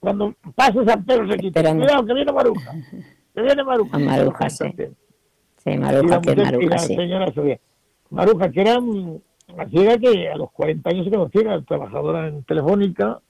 [0.00, 1.62] cuando pasa San Pedro se quita.
[1.74, 2.72] Cuidado, que viene Maruja.
[3.34, 3.98] Que viene Maruja.
[3.98, 4.74] Maruja, sí.
[5.58, 6.94] Sí, Maruja, que Maruja, sí.
[6.94, 7.32] señora
[8.10, 13.20] Maruja, que era una ciega que a los 40 años se ciega, trabajadora en Telefónica,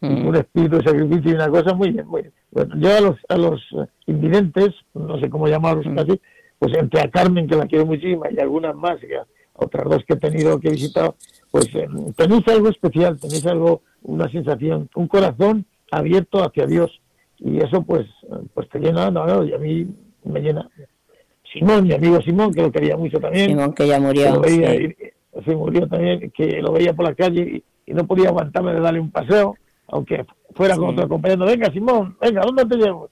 [0.00, 0.26] mm.
[0.26, 2.34] un espíritu de sacrificio y una cosa muy bien, muy bien.
[2.50, 3.60] Bueno, yo a los, a los
[4.06, 5.94] invidentes, no sé cómo llamarlos mm.
[5.94, 6.20] casi,
[6.58, 9.18] pues entre a Carmen, que la quiero muchísimo, y algunas más, que
[9.58, 11.16] otras dos que he tenido, que he visitado,
[11.50, 17.00] pues eh, tenéis algo especial, tenéis algo, una sensación, un corazón abierto hacia Dios.
[17.38, 18.06] Y eso pues,
[18.54, 19.86] pues te llena, no, no, y a mí
[20.24, 20.68] me llena.
[21.52, 23.50] Simón, mi amigo Simón, que lo quería mucho también.
[23.50, 24.42] Simón, que ya murió.
[25.44, 29.00] se murió también, que lo veía por la calle y, no podía aguantarme de darle
[29.00, 29.54] un paseo,
[29.86, 31.46] aunque fuera con otro compañero.
[31.46, 33.08] Venga, Simón, venga, ¿dónde te llevo?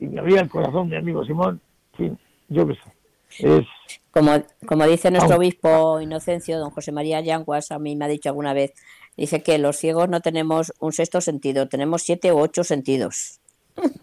[0.00, 1.60] Y me abría el corazón, mi amigo Simón.
[1.96, 2.10] Sí,
[2.48, 3.58] yo qué sé.
[3.58, 3.66] Es,
[4.10, 4.32] como,
[4.66, 8.52] como dice nuestro obispo Inocencio, don José María Yanguas, a mí me ha dicho alguna
[8.52, 8.72] vez,
[9.16, 13.40] dice que los ciegos no tenemos un sexto sentido, tenemos siete u ocho sentidos.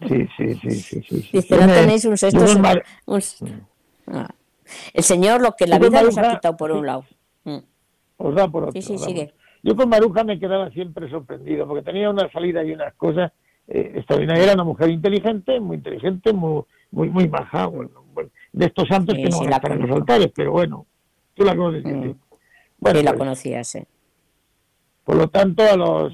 [0.08, 1.28] Sí, sí, sí, sí.
[1.32, 2.82] Dice, no tenéis un sexto sentido.
[4.06, 4.28] Ah.
[4.92, 7.04] El Señor lo que la vida nos ha quitado por un lado.
[7.44, 7.58] Mm.
[8.16, 8.80] Os da por otro.
[8.80, 9.32] Sí, sí, sigue.
[9.62, 13.32] Yo con Maruja me quedaba siempre sorprendido, porque tenía una salida y unas cosas
[13.66, 14.46] eh, extraordinarias.
[14.46, 17.66] Era una mujer inteligente, muy inteligente, muy muy, muy baja.
[17.66, 17.90] Bueno,
[18.52, 20.86] de estos santos que no van a estar en los altares, pero bueno,
[21.34, 21.84] tú la conoces.
[21.84, 22.12] Mm.
[22.78, 23.82] Bueno, sí, la pues, conocías, sí.
[25.08, 26.12] Por lo tanto, a los,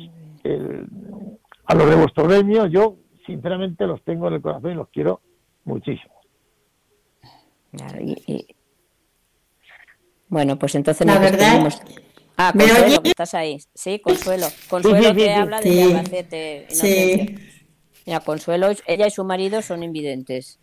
[1.65, 5.21] a los de vuestro gremio, yo sinceramente los tengo en el corazón y los quiero
[5.65, 6.15] muchísimo.
[10.29, 11.69] Bueno, pues entonces la verdad.
[12.37, 13.59] Ah, Consuelo, que estás ahí.
[13.75, 14.47] Sí, Consuelo.
[14.71, 16.67] Consuelo que habla de Albacete.
[16.71, 17.35] Sí.
[18.07, 20.61] Mira, Consuelo, ella y su marido son invidentes.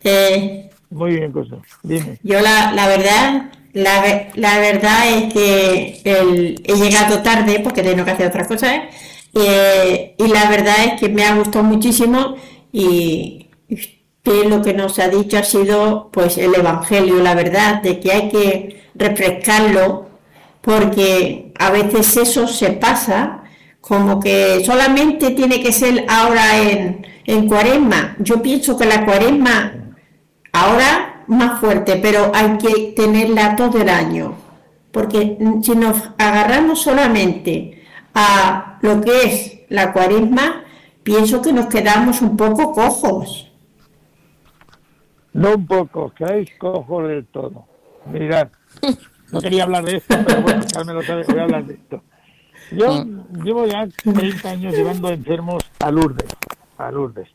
[0.88, 1.64] Muy bien, Consuelo.
[1.82, 2.18] Dime.
[2.22, 8.10] Yo la, la verdad, la, la, verdad es que he llegado tarde porque tengo que
[8.10, 8.72] hacer otras cosas.
[9.34, 10.14] ¿eh?
[10.18, 12.36] y la verdad es que me ha gustado muchísimo
[12.70, 13.48] y
[14.22, 18.12] que lo que nos ha dicho ha sido pues el Evangelio, la verdad, de que
[18.12, 20.08] hay que refrescarlo
[20.60, 23.42] porque a veces eso se pasa
[23.80, 28.16] como que solamente tiene que ser ahora en, en cuaresma.
[28.20, 29.74] Yo pienso que la cuaresma
[30.52, 34.34] ahora más fuerte, pero hay que tenerla todo el año,
[34.90, 40.64] porque si nos agarramos solamente a lo que es la cuaresma,
[41.02, 43.50] pienso que nos quedamos un poco cojos.
[45.32, 47.64] No un poco, quedáis cojos del todo.
[48.06, 48.48] Mirad,
[49.30, 52.02] no quería hablar de esto, pero bueno, Carmen lo sabe, voy a hablar de esto.
[52.70, 53.04] Yo
[53.42, 56.28] llevo ya 30 años llevando enfermos a Lourdes,
[56.82, 57.28] a Lourdes.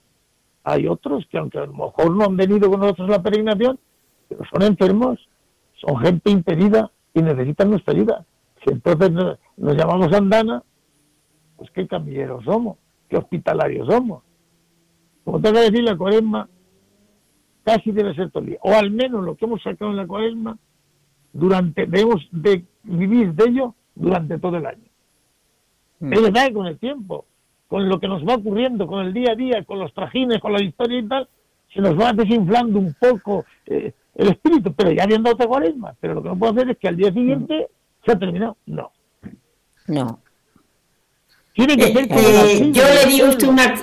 [0.64, 3.80] hay otros que aunque a lo mejor no han venido con nosotros a la peregrinación,
[4.30, 5.20] pero son enfermos,
[5.74, 8.26] son gente impedida y necesitan nuestra ayuda.
[8.64, 10.64] Si entonces nos, llamamos andana,
[11.58, 12.78] pues qué camilleros somos,
[13.10, 14.24] qué hospitalarios somos.
[15.24, 16.48] Como tengo que decir, la cuaresma
[17.64, 18.60] casi debe ser todo el día.
[18.62, 20.58] O al menos lo que hemos sacado en la cuaresma,
[21.34, 24.84] durante, debemos de vivir de ello durante todo el año.
[26.00, 26.14] Mm.
[26.14, 27.26] Es verdad que con el tiempo,
[27.68, 30.54] con lo que nos va ocurriendo, con el día a día, con los trajines, con
[30.54, 31.28] la historia y tal,
[31.74, 35.96] se nos va desinflando un poco eh, el espíritu, pero ya habiendo otra cuaresma.
[36.02, 37.68] Pero lo que no puedo hacer es que al día siguiente
[38.06, 38.58] se ha terminado.
[38.66, 38.92] No.
[39.88, 40.20] No.
[41.54, 43.74] Tiene que Eh, ser como eh, yo le digo usted una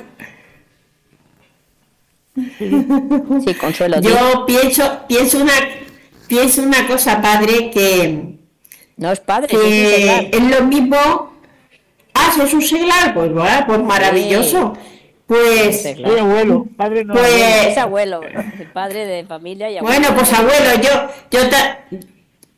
[3.45, 4.01] Sí, Consuelo.
[4.01, 4.09] di.
[4.09, 5.53] yo pienso pienso una
[6.27, 8.39] pienso una cosa padre que,
[8.97, 10.97] No es padre, es que lo mismo
[12.15, 14.75] ah ¿sos un seglar pues bueno pues maravilloso
[15.27, 17.13] pues abuelo, padre no.
[17.15, 17.69] Pues- abuelo.
[17.71, 18.21] Es abuelo,
[18.59, 19.99] el padre de familia y abuelo.
[20.01, 20.91] bueno pues abuelo yo
[21.31, 21.85] yo ta-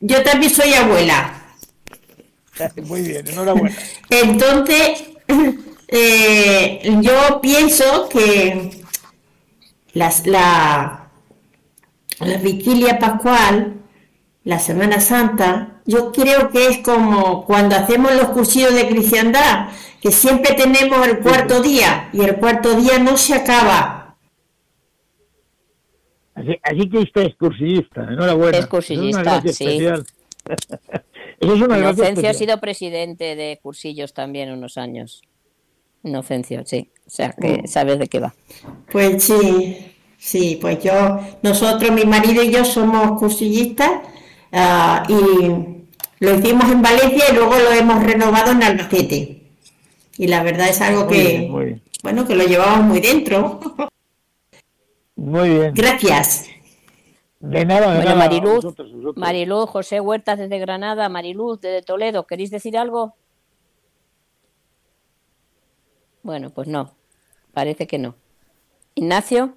[0.01, 1.35] yo también soy abuela
[2.85, 3.75] Muy bien, enhorabuena.
[4.11, 5.05] Entonces,
[5.89, 8.80] eh, yo pienso que
[9.95, 11.11] las, la,
[12.21, 13.81] la vigilia pascual,
[14.45, 19.69] la Semana Santa, yo creo que es como cuando hacemos los cursillos de cristiandad,
[20.01, 24.17] que siempre tenemos el cuarto día y el cuarto día no se acaba.
[26.35, 28.59] Así, así que usted es cursillista, enhorabuena.
[28.59, 30.05] Es cursillista, Eso es una gracia sí.
[31.41, 35.23] Eso es una Inocencio ha sido presidente de cursillos también unos años.
[36.03, 36.91] Inocencio, sí.
[37.07, 38.35] O sea, que sabes de qué va.
[38.91, 43.91] Pues sí, sí, pues yo, nosotros, mi marido y yo somos cursillistas
[44.53, 45.15] ah, y
[46.25, 49.43] lo hicimos en Valencia y luego lo hemos renovado en Albacete.
[50.19, 51.83] Y la verdad es algo Muy que, bien, muy bien.
[52.03, 53.61] bueno, que lo llevamos muy dentro.
[55.17, 55.73] Muy bien.
[55.75, 56.47] Gracias.
[57.41, 58.17] De nada, de Bueno, nada.
[58.17, 59.17] Mariluz, Vosotros, vosotros.
[59.17, 63.15] Mariluz, José Huertas desde Granada, Mariluz desde Toledo, ¿queréis decir algo?
[66.23, 66.95] Bueno, pues no,
[67.53, 68.15] parece que no.
[68.95, 69.57] Ignacio,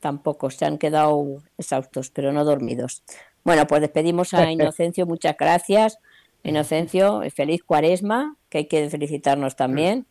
[0.00, 3.02] tampoco, se han quedado exhaustos, pero no dormidos.
[3.44, 5.98] Bueno, pues despedimos a Inocencio, muchas gracias.
[6.44, 10.06] Inocencio, feliz cuaresma, que hay que felicitarnos también.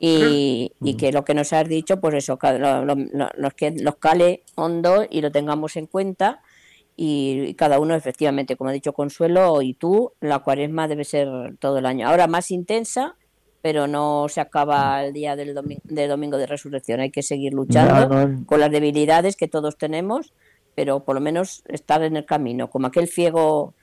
[0.00, 3.54] Y, y que lo que nos has dicho, pues eso, lo- lo- nos,
[4.00, 6.42] cale hondo y lo tengamos en cuenta.
[6.96, 11.28] Y, y cada uno, efectivamente, como ha dicho Consuelo y tú, la cuaresma debe ser
[11.58, 12.08] todo el año.
[12.08, 13.16] Ahora más intensa,
[13.62, 17.00] pero no se acaba el día del domingo, de domingo de resurrección.
[17.00, 18.46] Hay que seguir luchando No, no.
[18.46, 20.32] con las debilidades que todos tenemos,
[20.74, 23.74] pero por lo menos estar en el camino, como aquel ciego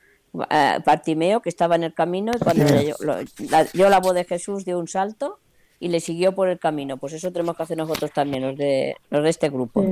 [0.50, 3.18] eh, Bartimeo que estaba en el camino y cuando le- lo-
[3.50, 5.40] la, dio la voz de Jesús dio un salto
[5.80, 6.98] y le siguió por el camino.
[6.98, 9.86] Pues eso tenemos que hacer nosotros también, los de, los de este grupo.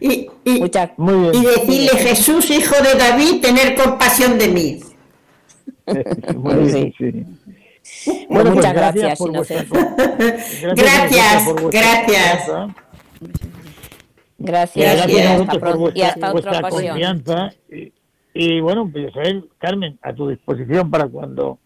[0.00, 1.34] Y, y- Muchas Muy bien.
[1.34, 4.80] y decirle, Jesús, hijo de David, tener compasión de mí.
[6.36, 7.24] Muy bien, sí.
[8.28, 9.88] Bueno, pues muchas gracias, por vuestra Inocencio.
[9.88, 12.48] co- gracias, Gracias, por vuestra gracias.
[14.38, 16.88] Gracias, Gracias y a hasta, vosotros por pronto- y vuestra, hasta otra vuestra ocasión.
[16.90, 17.50] confianza.
[17.70, 17.92] Y,
[18.34, 19.12] y bueno, pues
[19.58, 21.58] Carmen, a tu disposición para cuando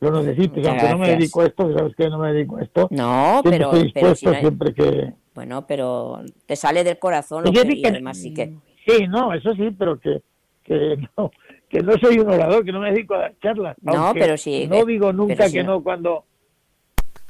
[0.00, 1.18] lo necesites, Muchas aunque no me gracias.
[1.18, 2.88] dedico a esto, sabes que no me dedico a esto.
[2.90, 5.12] No, siempre pero, estoy pero si dispuesto, no siempre que...
[5.34, 8.54] bueno, pero te sale del corazón lo que, y además sí que
[8.86, 10.22] Sí, no, eso sí, pero que,
[10.64, 11.30] que, no,
[11.68, 13.76] que no soy un orador, que no me dedico a dar charlas.
[13.82, 16.24] No, pero sí, No digo nunca que no- cuando...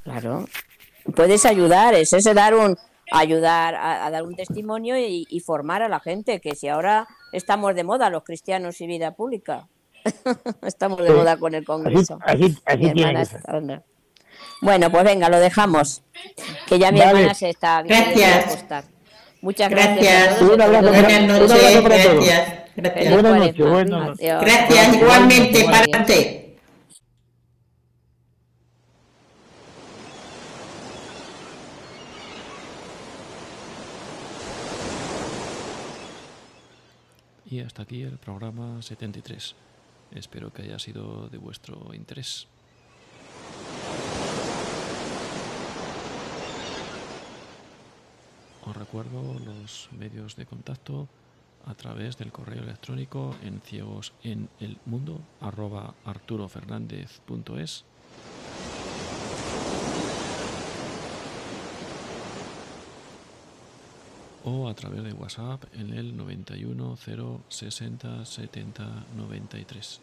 [0.02, 0.46] Claro.
[1.14, 2.76] Puedes ayudar, es ese dar un
[3.12, 7.06] ayudar a, a dar un testimonio y, y formar a la gente, que si ahora
[7.32, 9.68] estamos de moda los cristianos y vida pública.
[10.62, 11.12] estamos de Sí.
[11.14, 12.18] moda con el Así, Congreso.
[12.24, 13.04] así, así
[13.46, 13.82] hablando.
[14.60, 16.02] Bueno, pues venga, lo dejamos.
[16.68, 17.10] Que ya mi Vale.
[17.10, 18.64] hermana se está se Gracias.
[19.40, 20.40] Muchas gracias.
[20.40, 20.42] Gracias.
[20.42, 22.26] Un abrazo para todos.
[22.76, 23.12] Gracias.
[23.12, 24.40] Buenas noches, buenas noches.
[24.40, 26.46] Gracias igualmente para usted.
[37.48, 39.54] Y hasta aquí el programa 73.
[40.12, 42.48] Espero que haya sido de vuestro interés.
[48.64, 51.08] Os recuerdo los medios de contacto
[51.66, 57.84] a través del correo electrónico en ciegos en el mundo arroba arturofernandez.es
[64.44, 70.00] o a través de WhatsApp en el 91 0 60 70 93.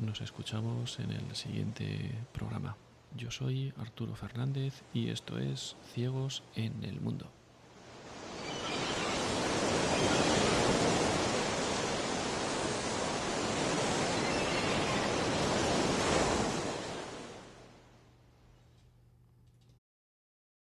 [0.00, 2.76] Nos escuchamos en el siguiente programa.
[3.16, 7.32] Yo soy Arturo Fernández y esto es Ciegos en el Mundo.